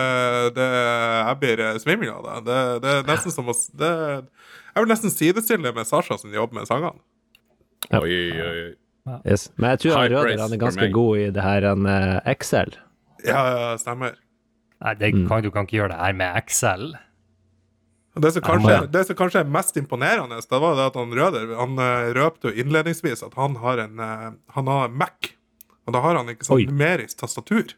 [0.55, 2.37] det, jeg blir eh, svimmel av det.
[2.47, 2.59] det.
[2.83, 3.89] Det er nesten som å det,
[4.75, 7.01] Jeg vil nesten sidestille det med Sasha som jobber med sangene.
[7.91, 8.71] Oi, oi, oi.
[9.27, 9.49] Yes.
[9.59, 12.77] Men jeg tror han Røder han er ganske god i det her en, eh, Excel.
[13.25, 14.15] Ja, ja, stemmer.
[14.83, 16.93] Nei, det kan, du kan ikke gjøre det her med Excel.
[18.13, 21.55] Det som, kanskje, det som kanskje er mest imponerende, det var det at han Røder
[21.57, 23.97] Han eh, røpte jo innledningsvis at han har en
[24.53, 25.33] Han har Mac.
[25.87, 26.65] Og da har han ikke sånn Oi.
[26.69, 27.73] numerisk tastatur.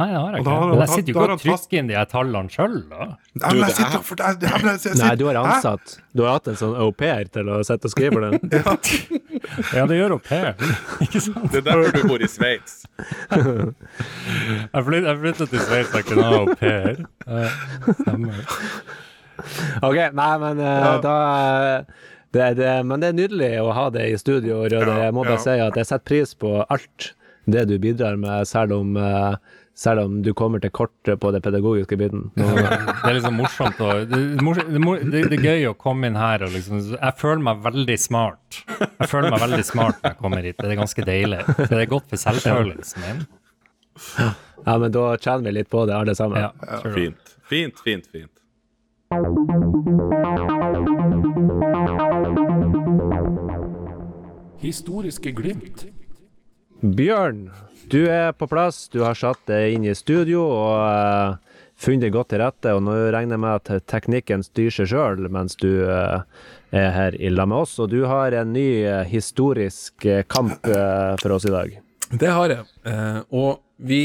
[0.00, 0.50] Nei, det har jeg ikke.
[0.56, 3.08] har Men jeg sitter jo ikke og trykker inn de her tallene sjøl, da.
[3.34, 6.22] Nei, men jeg sitter er- og jeg- jeg- jeg- jeg- Nei, du har ansatt Du
[6.24, 8.50] har hatt en sånn au pair til å sitte og skrive den.
[9.74, 10.54] Ja, det gjør au pair.
[11.04, 11.50] Ikke sant?
[11.52, 12.86] Det er derfor du bor i Sveits.
[14.72, 16.96] Jeg flyt- flytta til Sveits, jeg kunne ha au pair.
[18.00, 18.44] Stemmer.
[19.82, 21.14] Ok, nei, men eh, da
[22.32, 24.98] det, det, Men det er nydelig å ha det i studio, Røde.
[25.04, 25.46] Jeg må bare ja.
[25.46, 27.14] si at jeg setter pris på alt
[27.50, 29.34] det du bidrar med, selv om, eh,
[29.74, 32.28] selv om du kommer til kort på det pedagogiske biten.
[32.36, 36.10] Det er liksom morsomt å det, er det, er det, det er gøy å komme
[36.10, 38.60] inn her og liksom Jeg føler meg veldig smart.
[38.76, 40.58] Jeg føler meg veldig smart når jeg kommer hit.
[40.60, 41.40] Det er ganske deilig.
[41.56, 43.24] Det er godt for selvfølelsen min.
[44.66, 46.44] Ja, men da kjenner vi litt på det, alle sammen.
[46.44, 46.82] Ja.
[46.94, 47.34] Fint.
[47.50, 48.30] Fint, fint, fint.
[54.62, 55.88] Historiske glimt.
[56.80, 57.48] Bjørn,
[57.90, 58.84] du er på plass.
[58.92, 62.76] Du har satt deg inn i studio og eh, funnet deg godt til rette.
[62.78, 66.22] Og nå regner jeg med at teknikken styrer seg sjøl mens du eh,
[66.70, 67.74] er her i lag med oss.
[67.82, 71.74] Og du har en ny eh, historisk kamp for oss i dag.
[72.14, 72.70] Det har jeg.
[72.86, 74.04] Eh, og vi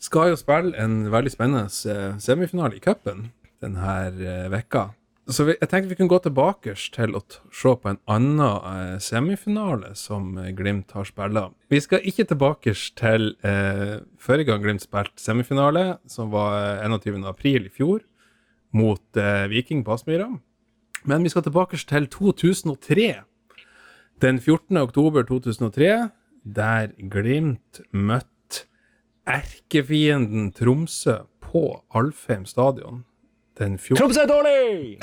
[0.00, 3.28] skal jo spille en veldig spennende semifinale i cupen
[3.62, 4.90] denne eh, vekka.
[5.30, 7.20] Så vi, jeg tenkte vi kunne gå tilbake til å
[7.54, 11.54] se på en annen eh, semifinale som eh, Glimt har spilt.
[11.70, 17.22] Vi skal ikke tilbake til eh, forrige gang Glimt spilte semifinale, som var eh, 21.
[17.30, 18.02] april i fjor,
[18.74, 20.26] mot eh, Viking på Aspmyra.
[21.06, 23.08] Men vi skal tilbake til 2003.
[24.22, 24.76] Den 14.
[24.82, 26.10] oktober 2003,
[26.42, 28.66] der Glimt møtte
[29.26, 33.04] erkefienden Tromsø på Alfheim stadion.
[33.58, 33.96] Den 14.
[34.00, 34.98] Tromsø er dårlig!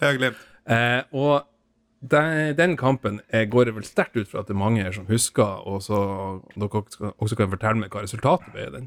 [0.00, 0.36] Jeg har glemt.
[0.70, 1.42] Eh, og
[2.00, 5.06] den, den kampen eh, går vel sterkt ut fra at det er mange her som
[5.10, 5.98] husker, og så
[6.54, 8.86] dere også også kan fortelle meg hva resultatet ble i den.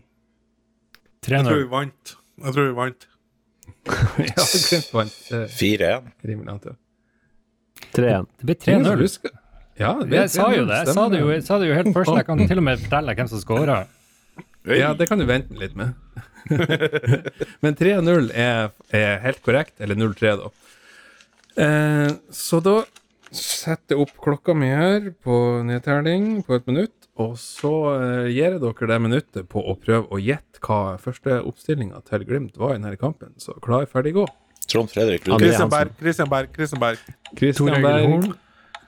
[1.28, 2.16] Jeg tror vi vant.
[2.44, 3.08] Jeg tror vi vant.
[4.32, 5.20] ja, Glimt vant.
[5.32, 6.10] eh, 4-1.
[6.28, 6.58] Rimelig
[7.94, 8.28] 3-1.
[8.40, 9.32] Det ble 3-0.
[9.80, 10.80] Ja, Jeg sa jo det.
[10.84, 12.16] Jeg sa det jo, jeg sa det jo helt først.
[12.18, 13.78] Jeg kan til og med fortelle hvem som scora.
[14.70, 15.94] Ja, det kan du vente litt med.
[17.64, 20.52] Men 3-0 er, er helt korrekt, eller 0-3, da.
[21.64, 22.82] Eh, så da
[23.34, 25.38] setter jeg opp klokka mi her på
[25.68, 30.10] nedtelling på et minutt, og så eh, gir jeg dere det minuttet på å prøve
[30.14, 33.36] å gjette hva første oppstillinga til Glimt var i denne kampen.
[33.42, 34.26] Så klar, ferdig, gå.
[34.70, 37.04] Trond Fredrik Kristian Christian Berg, Christian Berg, Christian Berg.
[37.36, 38.43] Egil Berg.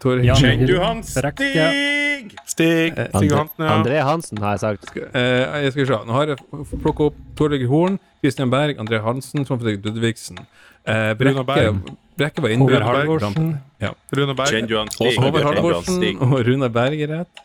[0.06, 1.32] Tor Kjenner du han Stig?
[1.34, 2.34] Stig.
[2.45, 2.93] Stig.
[2.93, 3.72] Stig Hansen, Johansen, ja.
[3.74, 4.91] André Hansen, har jeg sagt.
[5.18, 5.97] Eh, jeg skal se.
[6.06, 6.38] Nå har jeg
[6.84, 10.38] plukka opp Torleik Horn, Christian Berg, André Hansen, Trond Fredrik Ludvigsen.
[10.86, 11.89] Eh, Rune Brekke, Berg.
[12.22, 12.86] Brekke var Håvard innbytter.
[12.86, 13.49] i Halvorsen.
[13.82, 13.91] Ja.
[14.20, 14.53] Rune Berg.
[14.53, 15.08] Chenjuan Stig.
[15.10, 17.43] Også Håvard Halvorsen og Rune Berg er rett.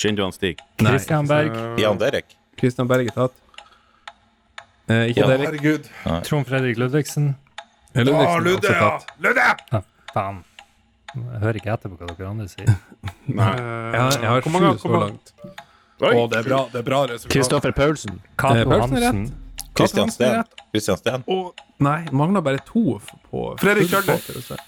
[0.00, 0.58] Kjenner du han Stig.
[0.80, 1.60] Nei, Christian Berg.
[1.80, 2.36] Jan Derek.
[2.60, 3.36] Christian Berg er tatt.
[4.88, 5.26] Eh, ikke Ja.
[5.34, 5.48] Derek.
[5.52, 5.88] Herregud.
[6.24, 7.34] Trond Fredrik Ludvigsen.
[7.94, 8.90] Eh, Å, Ludvigsen er Ludde, ja!
[9.24, 9.46] Ludde!
[9.72, 10.44] Ja, faen.
[11.16, 12.66] Jeg hører ikke etter på hva dere andre sier.
[13.28, 15.32] Jeg har, jeg har Hvor mange- sju så langt.
[15.96, 17.32] Å, det er bra, det er bra resultat.
[17.32, 18.18] Kristoffer Paulsen.
[18.36, 19.22] Cato Eh, Paulsen Hansen.
[19.76, 20.44] Christian er Steen.
[20.72, 21.24] Christian Steen.
[21.32, 22.98] Og, nei, mangler bare to
[23.30, 24.58] på Fredrik altså.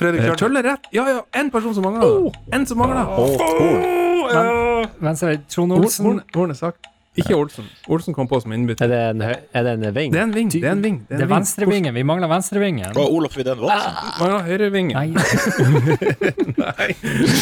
[0.00, 0.64] Fredrik Eh, Kjølner.
[0.64, 0.88] Er rett.
[0.96, 2.32] Ja, ja, én person som mangler.
[2.52, 3.04] En som mangler.
[3.04, 4.88] Og Horn.
[5.00, 6.04] Venstre Trond Horn, Olsen.
[6.06, 6.86] Horn, Horn er sagt.
[7.12, 7.66] Ikke Olsen.
[7.92, 8.88] Olsen kom på som innbytter.
[8.88, 10.12] Er det en, er det en ving?
[10.14, 10.50] Det er en ving.
[10.52, 10.94] Det er en ving.
[11.10, 11.92] Det er venstrevingen.
[11.92, 12.94] Vi mangler venstrevingen.
[12.96, 13.98] Og Olof Vidén Voldsen.
[14.20, 14.96] Mangler høyrevingen.
[14.96, 15.10] Nei,
[16.62, 16.86] Nei.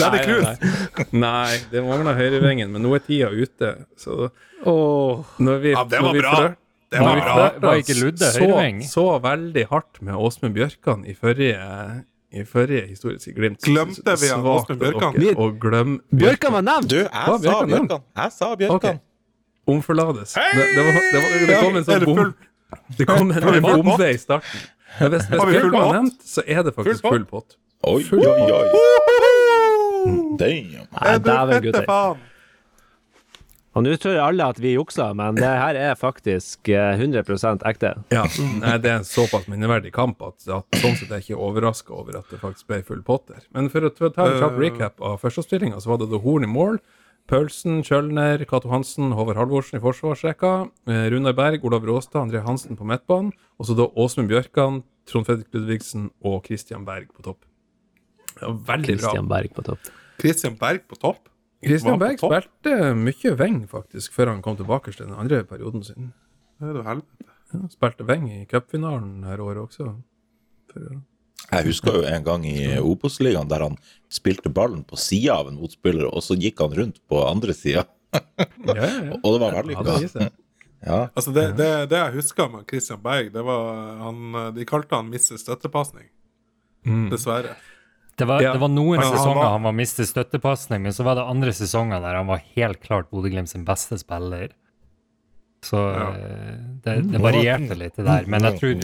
[0.01, 1.13] Daddy Cruz.
[1.15, 3.71] Nei, det mangler høyrevingen, men nå er tida ute.
[4.01, 4.17] Så
[4.67, 5.23] Åh.
[5.39, 6.41] når vi, Ja, det når var vi bra.
[6.91, 7.35] Det var bra.
[7.63, 8.81] Var ikke Ludde så, høyreving?
[8.91, 11.61] så veldig hardt med Åsmund Bjørkan i forrige
[12.31, 13.63] i forrige historiske Glimt.
[13.67, 15.15] Glemte vi Åsmund Bjørkan?
[15.39, 15.47] å
[16.11, 16.91] Bjørkan var nevnt!
[16.91, 18.03] Du, jeg sa Bjørkan.
[18.19, 18.99] Jeg sa Bjørkan.
[18.99, 19.07] Ok.
[19.71, 20.35] Omforlades.
[20.35, 22.37] Det, det, var, det, var, det kom en sånn det bom full-
[22.99, 24.67] Det kom en, bombe i starten.
[25.01, 25.95] Men hvis, hvis full var pott?
[25.97, 27.57] nevnt, så er det faktisk Full full pott.
[27.89, 28.67] Oi, oi, oi.
[30.41, 30.87] Damn.
[31.25, 31.87] Dæven gutter.
[33.71, 37.93] Og nå tror alle at vi jukser, men det her er faktisk eh, 100% ekte.
[38.11, 38.25] Ja,
[38.59, 41.95] nei, Det er en såpass minneverdig kamp at, at sånn sett er jeg ikke overraska
[41.95, 43.45] over at det faktisk ble full pott der.
[43.55, 44.65] Men for å ta en kjapp Øh.
[44.65, 46.81] recap av førsteoppstillinga, så var det The Horn i mål.
[47.31, 50.49] Paulsen, Kjølner, Cato Hansen, Håvard Halvorsen i forsvarsrekka.
[50.91, 53.31] Eh, Runar Berg, Olav Råstad, André Hansen på midtbanen.
[53.61, 57.45] Og så da Åsmund Bjørkan, Trond Fredrik Ludvigsen og Christian Berg på topp.
[58.35, 59.03] Det var veldig bra.
[59.05, 59.93] Christian Berg på topp.
[60.19, 61.31] Christian Berg på topp?
[61.63, 62.35] Christian Berg topp.
[62.35, 66.11] spilte mye weng, faktisk, før han kom tilbake til den andre perioden sin.
[66.59, 67.31] Det er jo helvete.
[67.55, 69.93] Ja, spilte weng i cupfinalen her året også.
[70.73, 70.99] For,
[71.51, 73.77] Jeg husker jo en gang i Obos-ligaen der han
[74.13, 77.85] spilte ballen på sida av en motspiller, og så gikk han rundt på andre sida.
[78.15, 79.17] ja, ja, ja.
[79.23, 80.29] Og det var vellykka.
[80.81, 81.01] Ja.
[81.15, 84.21] Altså det, det, det jeg husker med Christian Berg, det var han,
[84.57, 86.07] De kalte han miste støttepasning.
[86.87, 87.11] Mm.
[87.13, 87.57] Dessverre.
[88.17, 88.53] det var, Ja.
[88.55, 91.23] det var noen Han- han sesonger var- han var mistet støttepasning, men så var det
[91.29, 94.49] andre sesonger der han var helt klart Bodø-Glimt sin beste spiller.
[95.63, 96.09] Så Ja.
[96.17, 98.25] eh, det, det varierte litt det der.
[98.27, 98.75] Men jeg tror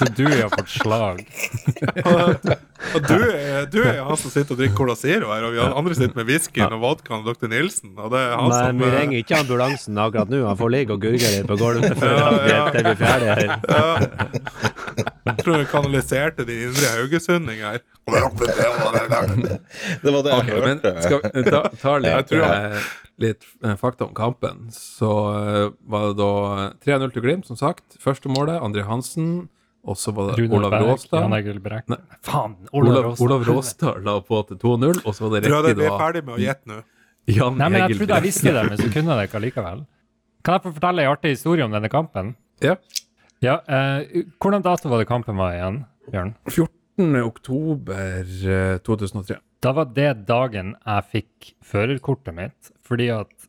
[0.00, 1.20] at du har fått slag.
[2.94, 3.18] Og du,
[3.70, 6.26] du er han som sitter og drikker Cola Zero her, og vi andre sitter med
[6.30, 7.46] whiskyen og vodkaen og Dr.
[7.52, 7.90] Nilsen.
[8.00, 10.38] Og det er han Men som vi eh, ringer ikke ambulansen akkurat nå.
[10.48, 12.64] Han får ligge og gurgle litt på gulvet før Ja, ja.
[12.74, 13.40] vi er ferdig her.
[15.30, 17.74] Jeg tror vi kanaliserte de indre haugesundinger.
[18.10, 18.20] Det
[20.10, 20.90] var det jeg Ok, men hørte.
[21.04, 22.78] skal vi ta, ta Jeg litt, tror eh,
[23.22, 24.68] litt eh, fakta om kampen.
[24.74, 26.30] Så eh, var det da
[26.84, 27.98] 3-0 til Glimt, som sagt.
[28.02, 29.48] Første målet, André Hansen.
[29.88, 31.34] Og så var det Olav Berg, Jan Råstad.
[31.38, 31.96] Egil Brekk Nei.
[32.26, 32.56] Faen!
[32.76, 34.02] Olav Olav, Råstad.
[34.04, 35.70] La på til 2-0, og så var det Tror da.
[35.70, 36.80] riktig vi er ferdig med å gjette nå.
[37.30, 39.80] Jan Nei, men jeg trodde jeg visste det, men så kunne jeg det ikke allikevel.
[40.44, 42.34] Kan jeg få fortelle en artig historie om denne kampen?
[42.64, 42.74] Ja.
[43.40, 45.80] Ja, eh, Hvordan dato var det kampen var igjen,
[46.12, 46.34] Bjørn?
[46.52, 47.16] 14.
[47.24, 49.38] oktober eh, 2003.
[49.60, 53.48] Da var det dagen jeg fikk førerkortet mitt, fordi at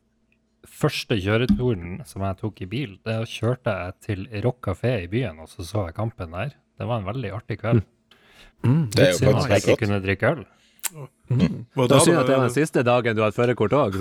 [0.67, 5.39] første kjøreturen som jeg tok i bil, det kjørte jeg til Rock kafé i byen,
[5.39, 6.51] og så så jeg kampen der.
[6.75, 7.83] Det var en veldig artig kveld.
[8.61, 10.43] Det er jo Synd at faktisk jeg ikke kunne drikke øl.
[10.91, 13.95] Og Det da er synd at det var den siste dagen du hadde førerkort òg.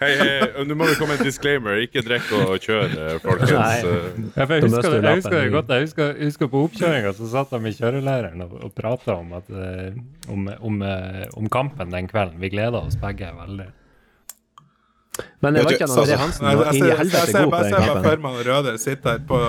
[0.00, 1.80] Hei, hei, nå må det komme en disclaimer.
[1.82, 3.54] Ikke drikk og kjør, eh, folkens.
[3.56, 3.78] Nei.
[3.80, 5.72] Eh, Ja, for jeg, husker jeg husker det godt.
[5.74, 9.32] Jeg husker, jeg husker på oppkjøringa så satt de med kjørelæreren og, og prata om,
[9.34, 9.98] eh,
[10.32, 12.38] om, om, eh, om kampen den kvelden.
[12.42, 13.68] Vi gleda oss begge veldig.
[15.40, 18.36] Men det var ikke André altså- Hansen var jeg ser, jeg ser bare for meg
[18.36, 19.40] han Røder sitter her på,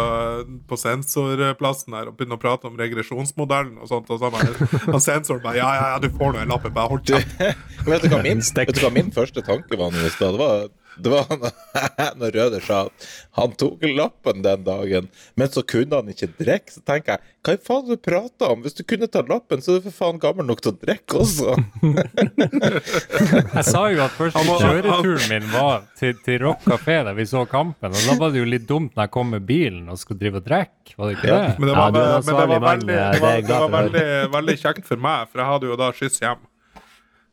[0.70, 4.09] på sensorplassen her og begynner å prate om regresjonsmodellen og sånt.
[4.13, 6.68] Og så bare, han sensoren bare Ja, ja, ja, du får nå en lapp.
[6.68, 7.38] Bare hold kjeft.
[7.88, 9.95] Vet du hva min, vet du hva min første tanke var?
[9.95, 10.68] Det var,
[11.04, 11.26] det var
[12.18, 16.74] når Røder sa at han tok lappen den dagen, men så kunne han ikke drikke.
[16.74, 18.64] Så tenker jeg, hva i faen du prater om?
[18.66, 21.22] Hvis du kunne ta lappen, så er du for faen gammel nok til å drikke
[21.22, 21.56] også.
[23.58, 27.43] Jeg sa jo at første kjøreturen min var til, til Rock kafé der vi så
[27.50, 27.93] kampen.
[27.93, 30.41] Og da var det jo litt dumt når jeg kom med bilen og skulle drive
[30.41, 31.56] og drikke, var det ikke Ja, det?
[31.62, 34.58] Men det var, er men det var veldig, det det var, det var veldig, veldig
[34.64, 36.45] kjekt for meg, for jeg hadde jo da skyss hjem.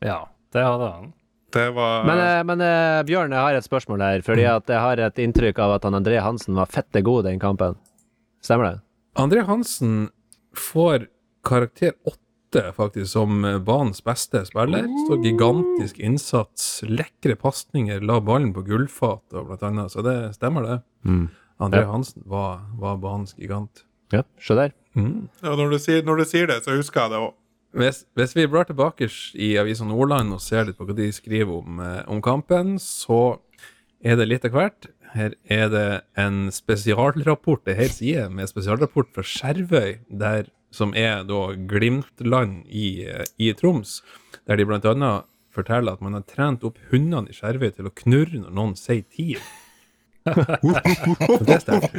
[0.04, 0.20] Ja,
[0.54, 1.12] det hadde han.
[1.54, 4.24] Det var Men, eh, men eh, Bjørn, jeg har et spørsmål her.
[4.26, 7.38] Fordi at jeg har et inntrykk av at han André Hansen var fette god den
[7.42, 7.76] kampen.
[8.42, 8.76] Stemmer det?
[9.22, 10.08] André Hansen
[10.58, 11.06] får
[11.46, 14.88] karakter 8 faktisk som eh, banens beste spiller.
[15.06, 19.94] Så gigantisk innsats, lekre pasninger, la ballen på gullfat og blant annet.
[19.94, 20.80] Så det stemmer, det.
[21.62, 21.90] André Ja.
[21.92, 23.86] Hansen var, var banens gigant.
[24.12, 24.74] Ja, se der.
[24.94, 27.32] ja, når, du sier, når du sier det, så husker jeg det òg.
[27.74, 31.56] Hvis, hvis vi blar tilbake i Avisa Nordland og ser litt på hva de skriver
[31.56, 33.40] om, eh, om kampen, så
[33.98, 34.86] er det litt av hvert.
[35.14, 41.26] Her er det en spesialrapport, en hel side med spesialrapport fra Skjervøy, der, som er
[41.26, 44.02] da Glimtland i, eh, i Troms,
[44.46, 48.38] der de annet forteller at man har trent opp hundene i Skjervøy til å knurre
[48.38, 49.42] når noen sier TIL.
[50.24, 51.92] Det er sterkt.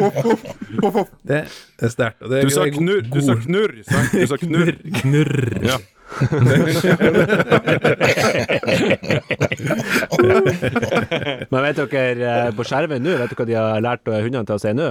[1.21, 1.45] Det
[1.77, 2.25] er sterkt.
[2.25, 4.09] er Du sa knurr, du sa knurr, sant?
[4.13, 4.73] Du sa knurr.
[5.01, 5.61] Knurr.
[5.61, 5.77] Ja.
[11.51, 14.45] Men vet dere eh, på skjermen nå, vet dere hva de har lært eh, hundene
[14.47, 14.89] til å si nå?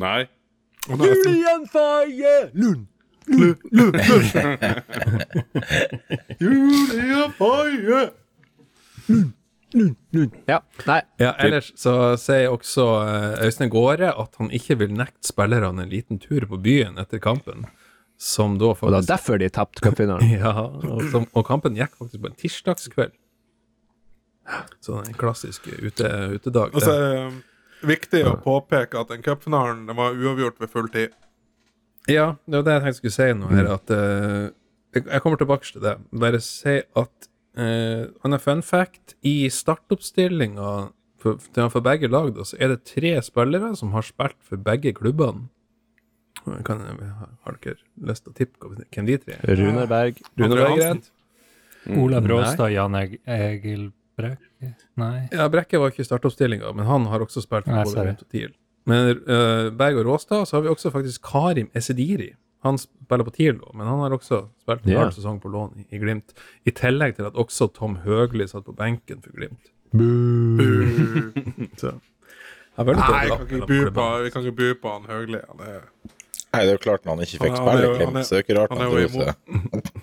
[0.00, 0.22] Nei.
[0.88, 2.82] Julian Faye Lund!
[6.40, 8.00] Julia Faye!
[10.46, 11.00] Ja, nei.
[11.18, 15.90] Ja, ellers så sier også eh, Øystein Gaare at han ikke vil nekte spillerne en
[15.90, 17.66] liten tur på byen etter kampen.
[18.16, 18.86] Som da faktisk...
[18.86, 20.30] Og det er derfor de tapte cupfinalen.
[20.38, 23.18] ja, og, som, og kampen gikk faktisk på en tirsdagskveld.
[24.80, 26.08] Så en klassisk ute,
[26.38, 26.72] utedag.
[26.72, 26.96] Og så det.
[26.96, 27.30] er
[27.82, 31.16] det viktig å påpeke at den cupfinalen var uavgjort ved full tid.
[32.06, 35.40] Ja, det var det jeg tenkte jeg skulle si nå her, at jeg, jeg kommer
[35.42, 35.96] tilbake til det.
[36.14, 39.16] Bare si at uh, Han er fun fact.
[39.26, 40.76] I startoppstillinga
[41.22, 41.40] for,
[41.72, 45.48] for begge lag, da, så er det tre spillere som har spilt for begge klubbene.
[46.66, 49.56] Kan, har dere lyst til å tippe hvem de tre er?
[49.58, 50.20] Runar Berg.
[50.38, 51.08] Rune Berg rett?
[51.96, 53.88] Olav Råstad, Jan Eg Egil
[54.18, 54.72] Brekke?
[55.00, 55.26] Nei.
[55.34, 58.12] Ja, Brekke var ikke i startoppstillinga, men han har også spilt for Nei, både sorry.
[58.12, 58.54] Glimt og TIL.
[58.86, 62.30] Men uh, Berg og Råstad, så har vi også faktisk Karim Esediri.
[62.66, 65.00] Han spiller på Tilo, men han har også spilt en Ja.
[65.04, 66.34] halv sesong på lån i, i Glimt.
[66.66, 69.72] I tillegg til at også Tom Høgli satt på benken for Glimt.
[71.80, 71.92] Så
[72.76, 75.38] jeg er Nei, vi kan ikke bu på, vi kan ikke bu på han Høgli.
[75.48, 75.86] Han er,
[76.52, 78.44] Nei, det er jo klart når han ikke fikk spille i Glimt, så er det
[78.44, 79.28] ikke rart han han er jo seg.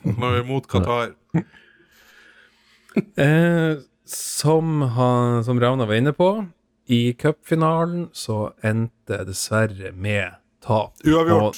[0.07, 1.13] han er jo imot Qatar.
[3.17, 6.27] Eh, som, han, som Ravna var inne på,
[6.93, 10.93] i cupfinalen så endte dessverre med tap.
[11.01, 11.57] Uavgjort.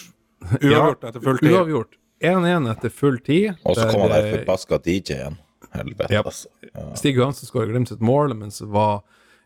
[0.62, 1.52] Uavgjort etter full tid.
[1.56, 1.98] Uavgjort.
[2.24, 3.54] 1-1 etter full tid.
[3.64, 5.38] Og så der, kom han der eh, forbaska DJ-en.
[5.76, 6.22] Helvete, Ja.
[6.24, 6.48] altså.
[6.74, 6.86] Ja.
[6.96, 9.02] Stig Johansen skåra Glimt sitt mål, mens det var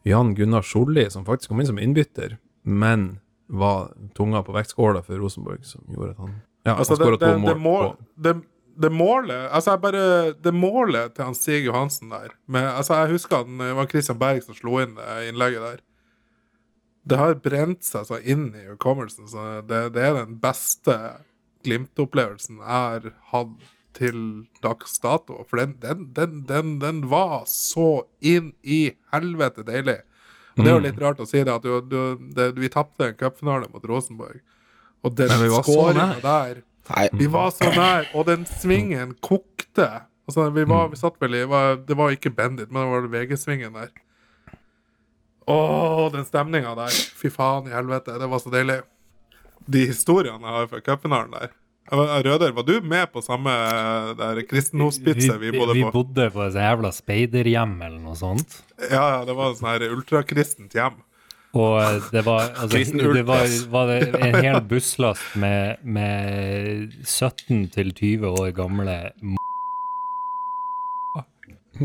[0.06, 3.20] Jan Gunnar Solli som faktisk kom inn som innbytter, men
[3.50, 6.36] var tunga på vektskåla for Rosenborg, som gjorde at han
[6.68, 7.50] Ja, Altså, han det, skåra to mål.
[7.50, 7.84] det, mål.
[7.84, 8.34] mål, det,
[8.84, 13.12] det målet Altså, jeg bare Det målet til han Stig Johansen der med, Altså, jeg
[13.16, 14.94] husker at det var Christian Berg som slo inn
[15.32, 15.80] innlegget der.
[17.10, 19.28] Det har brent seg så inn i hukommelsen.
[19.32, 20.96] Så det, det er den beste
[21.68, 24.20] Glimt-opplevelsen jeg har hatt til
[24.64, 25.42] dags dato.
[25.50, 30.00] For den, den, den, den, den var så inn i helvete deilig.
[30.56, 33.12] Og det er jo litt rart å si det, at du, du, det, vi tapte
[33.12, 34.42] en cupfinale mot Rosenborg.
[35.04, 39.86] Og den skåringa der Nei, Vi var så nær, og den svingen kokte.
[40.26, 43.10] Altså, vi, var, vi satt vel i var, Det var ikke Bendit, men det var
[43.14, 43.92] VG-svingen der.
[45.50, 46.94] Å, den stemninga der.
[47.18, 48.82] Fy faen i helvete, det var så deilig.
[49.70, 51.56] De historiene jeg har fra cupfinalen der.
[51.90, 55.92] Røder, var du med på samme eh, der kristenhospitset vi bodde vi på?
[55.96, 58.60] bodde på et sånt jævla speiderhjem eller noe sånt.
[58.92, 61.00] Ja, ja, det var et sånn her ultrakristent hjem.
[61.58, 67.72] Og eh, det var, altså, det var, var det en hel busslast med, med 17
[67.74, 69.00] til 20 år gamle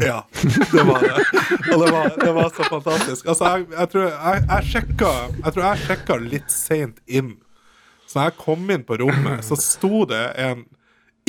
[0.01, 0.27] Ja,
[0.73, 1.25] det var det.
[1.73, 3.27] Og det var, det var så fantastisk.
[3.27, 5.11] Altså, jeg, jeg tror jeg, jeg sjekka
[5.45, 7.35] Jeg tror jeg sjekka litt seint inn.
[8.07, 10.65] Så når jeg kom inn på rommet, så sto det en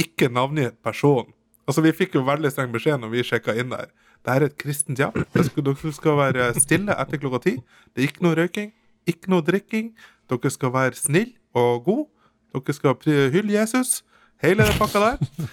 [0.01, 1.29] ikke navngitt person.
[1.65, 3.89] Altså, vi fikk jo veldig streng beskjed når vi sjekka inn der.
[4.25, 5.23] Det er et kristent hjem.
[5.33, 7.55] Dere skal være stille etter klokka ti.
[7.93, 8.71] Det er ikke noe røyking,
[9.09, 9.91] ikke noe drikking.
[10.31, 12.05] Dere skal være snill og god.
[12.57, 12.97] Dere skal
[13.33, 13.99] hylle Jesus.
[14.43, 15.45] Hele den pakka der.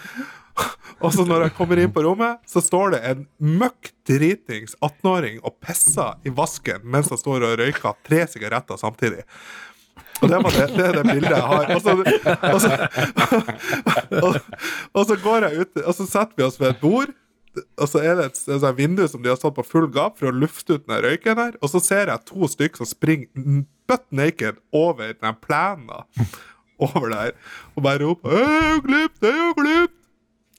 [1.03, 5.41] Og så når jeg kommer inn på rommet, så står det en møkk dritings 18-åring
[5.43, 9.25] og pisser i vasken mens han står og røyker tre sigaretter samtidig.
[10.23, 11.73] Og det, det, det er det bildet jeg har.
[11.75, 11.97] Og så,
[12.53, 12.71] og, så,
[14.27, 14.37] og,
[14.93, 17.11] og så går jeg ut, og så setter vi oss ved et bord.
[17.53, 20.31] Og så er det et, et vindu som de har satt på full gap for
[20.31, 21.59] å lufte ut den røyken her.
[21.61, 25.91] Og så ser jeg to stykker som springer butt naked over den plenen
[26.83, 27.35] over der.
[27.75, 30.02] Og bare roper er jo Glimt!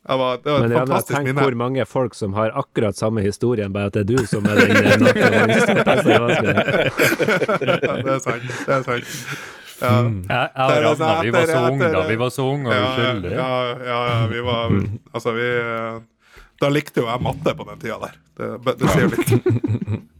[0.03, 1.23] Det var, det var Men fantastisk minne.
[1.23, 4.01] Men jeg har tenkt hvor mange folk som har akkurat samme historien, bare at det
[4.03, 4.83] er du som er den eh,
[7.63, 8.43] Ja, det er sant.
[8.43, 9.07] Det er sant.
[9.79, 9.93] Ja.
[10.03, 12.01] Jeg, jeg og altså vi var så unge da.
[12.07, 13.35] Vi var så unge og uskyldige.
[13.35, 13.47] ja,
[13.87, 14.75] ja, ja, vi var
[15.13, 15.95] Altså, vi eh,
[16.61, 18.19] Da likte jo jeg matte på den tida der.
[18.37, 19.31] Det, det sier litt.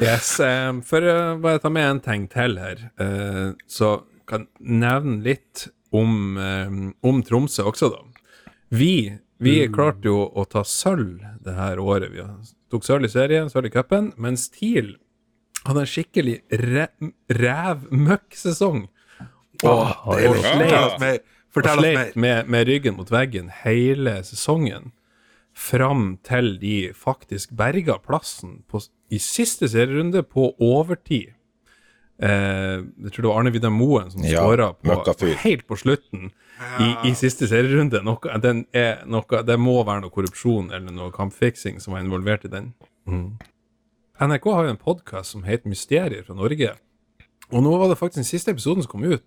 [0.00, 3.98] Yes, Um, For å bare ta med en ting til her, uh, så
[4.30, 8.00] kan nevne litt om, um, om Tromsø også, da.
[8.70, 12.12] Vi, vi klarte jo å ta sølv det her året.
[12.14, 12.22] Vi
[12.70, 14.94] tok sølv i serien, sølv i cupen, mens TIL
[15.66, 16.36] hadde en skikkelig
[17.40, 18.86] rævmøkksesong.
[19.60, 21.96] Og, oh, og er sleit Fortell oss mer.
[21.98, 24.92] sleit med, med ryggen mot veggen hele sesongen.
[25.50, 31.34] Fram til de faktisk berga plassen på, i siste serierunde på overtid.
[32.22, 34.70] Eh, jeg tror det var Arne Vidar Moen som Ja, skåra
[35.42, 36.30] helt på slutten
[36.80, 38.02] i, i siste serierunde.
[38.06, 38.64] Noe, den
[39.10, 42.70] noe, det må være noe korrupsjon eller noe kampfiksing som var involvert i den.
[44.20, 46.74] NRK har jo en podkast som heter Mysterier fra Norge.
[47.50, 49.24] Og nå var det faktisk den siste episoden som kom ut,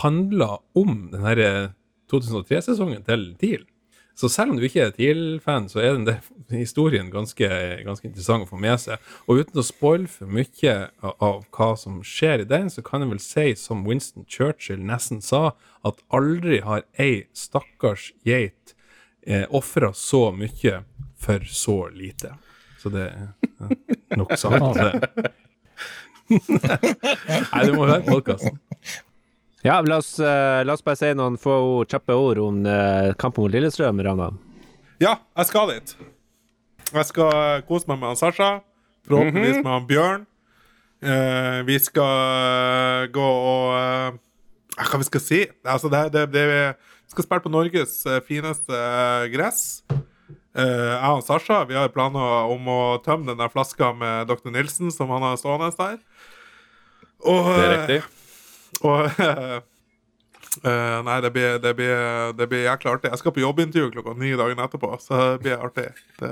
[0.00, 1.74] handla om den eh,
[2.12, 3.66] 2003-sesongen til TIL.
[4.18, 6.16] Så selv om du ikke er TIL-fan, så er den der
[6.50, 7.46] historien ganske,
[7.86, 8.98] ganske interessant å få med seg.
[9.30, 13.12] Og uten å spoile for mye av, hva som skjer i den, så kan jeg
[13.12, 15.52] vel si, som Winston Churchill nesten sa,
[15.86, 18.74] at aldri har ei stakkars geit
[19.22, 20.82] eh, ofra så mye
[21.18, 22.34] for så lite.
[22.82, 24.82] Så det er nok sagt.
[26.28, 28.58] Nei, du må høre podkasten.
[29.66, 33.10] Ja, la oss, eh, la oss bare si noen få ord, kjappe ord om eh,
[33.18, 34.30] kampen mot Lillestrøm, Rana.
[35.02, 35.94] Ja, jeg skal dit.
[36.92, 38.50] Jeg skal kose meg med han Sasha.
[39.08, 40.26] Forhåpentligvis med han Bjørn.
[40.98, 44.16] Uh, vi skal gå og uh,
[44.74, 45.38] Hva vi skal si?
[45.62, 46.42] Altså, det, det, det,
[47.06, 49.62] vi skal spille på Norges fineste eh, gress.
[50.58, 54.50] Uh, jeg og Sasha vi har planer om å tømme den flaska med Dr.
[54.54, 55.98] Nilsen som han har stående der.
[57.26, 58.00] Og, Det er riktig.
[58.82, 59.64] Og
[60.64, 63.12] Uh, Nei, det blir, det, blir, det blir jækla artig.
[63.12, 65.86] Jeg skal på jobbintervju klokka ni dagen etterpå, så det blir artig.
[66.18, 66.30] Det,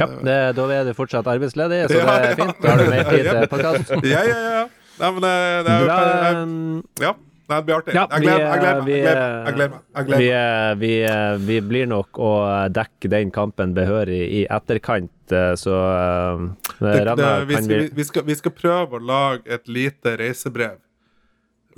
[0.00, 0.08] Ja,
[0.56, 2.58] da er du fortsatt arbeidsledig, så Ja, det er fint.
[2.62, 3.94] Da har du mer tid til podkast.
[4.14, 4.66] ja, ja, ja.
[4.98, 5.32] Nei, men det,
[5.68, 7.12] det er jeg- Ja,
[7.48, 7.94] nei, det blir artig.
[7.94, 8.82] Ja, jeg gleder meg.
[8.88, 10.10] vi, Jeg gleder meg.
[10.18, 12.32] Vi, eh, vi, eh, vi blir nok å
[12.74, 16.48] dekke den kampen behørig i etterkant, eh, så uh,
[16.82, 20.78] vi vi, vi, skal, vi skal prøve å lage et lite reisebrev.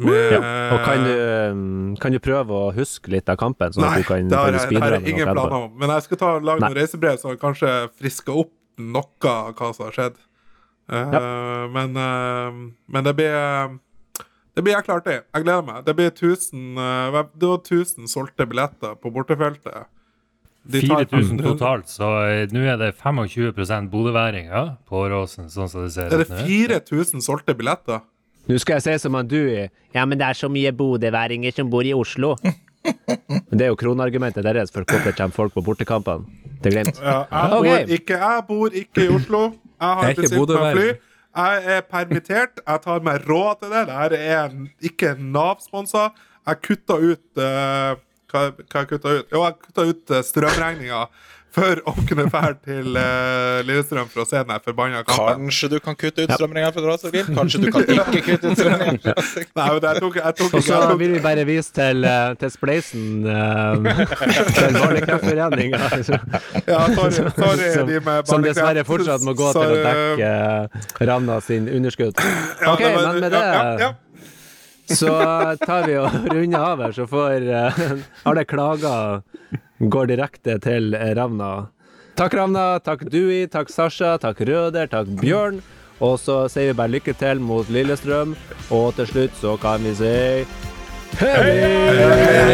[0.00, 0.40] Med, ja.
[0.72, 4.00] Og kan du, eh, kan du prøve å huske litt av kampen, sånn Nei, at
[4.00, 5.70] du kan det har jeg, det jeg ingen planer om.
[5.76, 6.70] Men jeg skal ta, lage Nei.
[6.70, 10.18] noen reisebrev som kanskje frisker opp noe av hva som har skjedd.
[10.90, 12.50] Eh, men, uh,
[12.90, 13.78] men det blir
[14.56, 15.20] Det blir jækla artig.
[15.22, 15.84] Jeg gleder meg.
[15.86, 19.86] Det blir 1000 uh, Det var 1000 solgte billetter på bortefeltet
[20.66, 25.86] De tar- 4000 totalt, så eh, nå er det 25% bodøværinger på Åråsen, sånn som
[25.86, 26.42] det ser Er det nå.
[26.90, 28.02] 4000 solgte billetter?
[28.48, 31.70] Nå skal jeg si som han er Ja, men det er så mye bodøværinger som
[31.70, 32.36] bor i Oslo.
[32.82, 36.24] Men det er jo kronargumentet deres for hvorfor kommer folk på bortekampene
[36.62, 37.00] til Glimt.
[37.02, 37.84] Ja, jeg, okay.
[37.86, 39.42] bor ikke, jeg bor ikke i Oslo.
[39.80, 40.88] Jeg har er ikke bestilt meg fly.
[41.40, 42.62] Jeg er permittert.
[42.66, 43.82] Jeg tar meg råd til det.
[43.90, 46.08] Dette er en, ikke Nav-sponsa.
[46.48, 47.92] Jeg kutta ut uh,
[48.30, 49.28] hva, hva jeg kutta ut?
[49.30, 51.04] Jo, jeg kutta ut uh, strømregninga
[51.54, 55.46] for å kunne dra til uh, Lillestrøm for å se den forbanna kampen.
[55.48, 57.30] Kanskje du kan kutte ut strømregninga for Raserbil?
[57.36, 59.14] Kanskje du kan ikke kutte ut strømregninga?
[59.58, 64.04] Nei, jeg tok, jeg Og så vil vi bare vise til, eh, til Spleisen eh,
[64.54, 65.80] til Barnekreftforeninga.
[66.70, 67.98] Ja, sorry, sorry Som, de
[68.28, 72.14] som dessverre fortsatt må gå til å dekke eh, Ravna sin underskudd.
[72.20, 74.94] ja, OK, det var- men med det ja, ja, ja.
[74.94, 75.16] så
[75.64, 77.82] tar vi og runder av her, så får uh,
[78.30, 79.22] alle klager
[79.80, 81.68] går direkte til Ravna.
[82.20, 82.78] Takk, Ravna.
[82.84, 83.46] Takk, Dewey.
[83.48, 84.18] Takk, Sasha.
[84.20, 84.86] Takk, Røder.
[84.92, 85.62] Takk, Bjørn.
[86.00, 88.36] Og så sier vi bare lykke til mot Lillestrøm.
[88.72, 90.44] Og til slutt så kan vi si
[91.20, 92.50] Hei!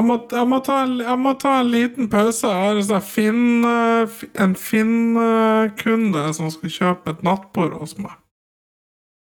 [0.00, 2.48] Jeg må, jeg, må ta jeg må ta en liten pause.
[2.48, 8.14] Jeg har en sånn Finn, eh, Finn-kunde som skal kjøpe et nattbord hos meg.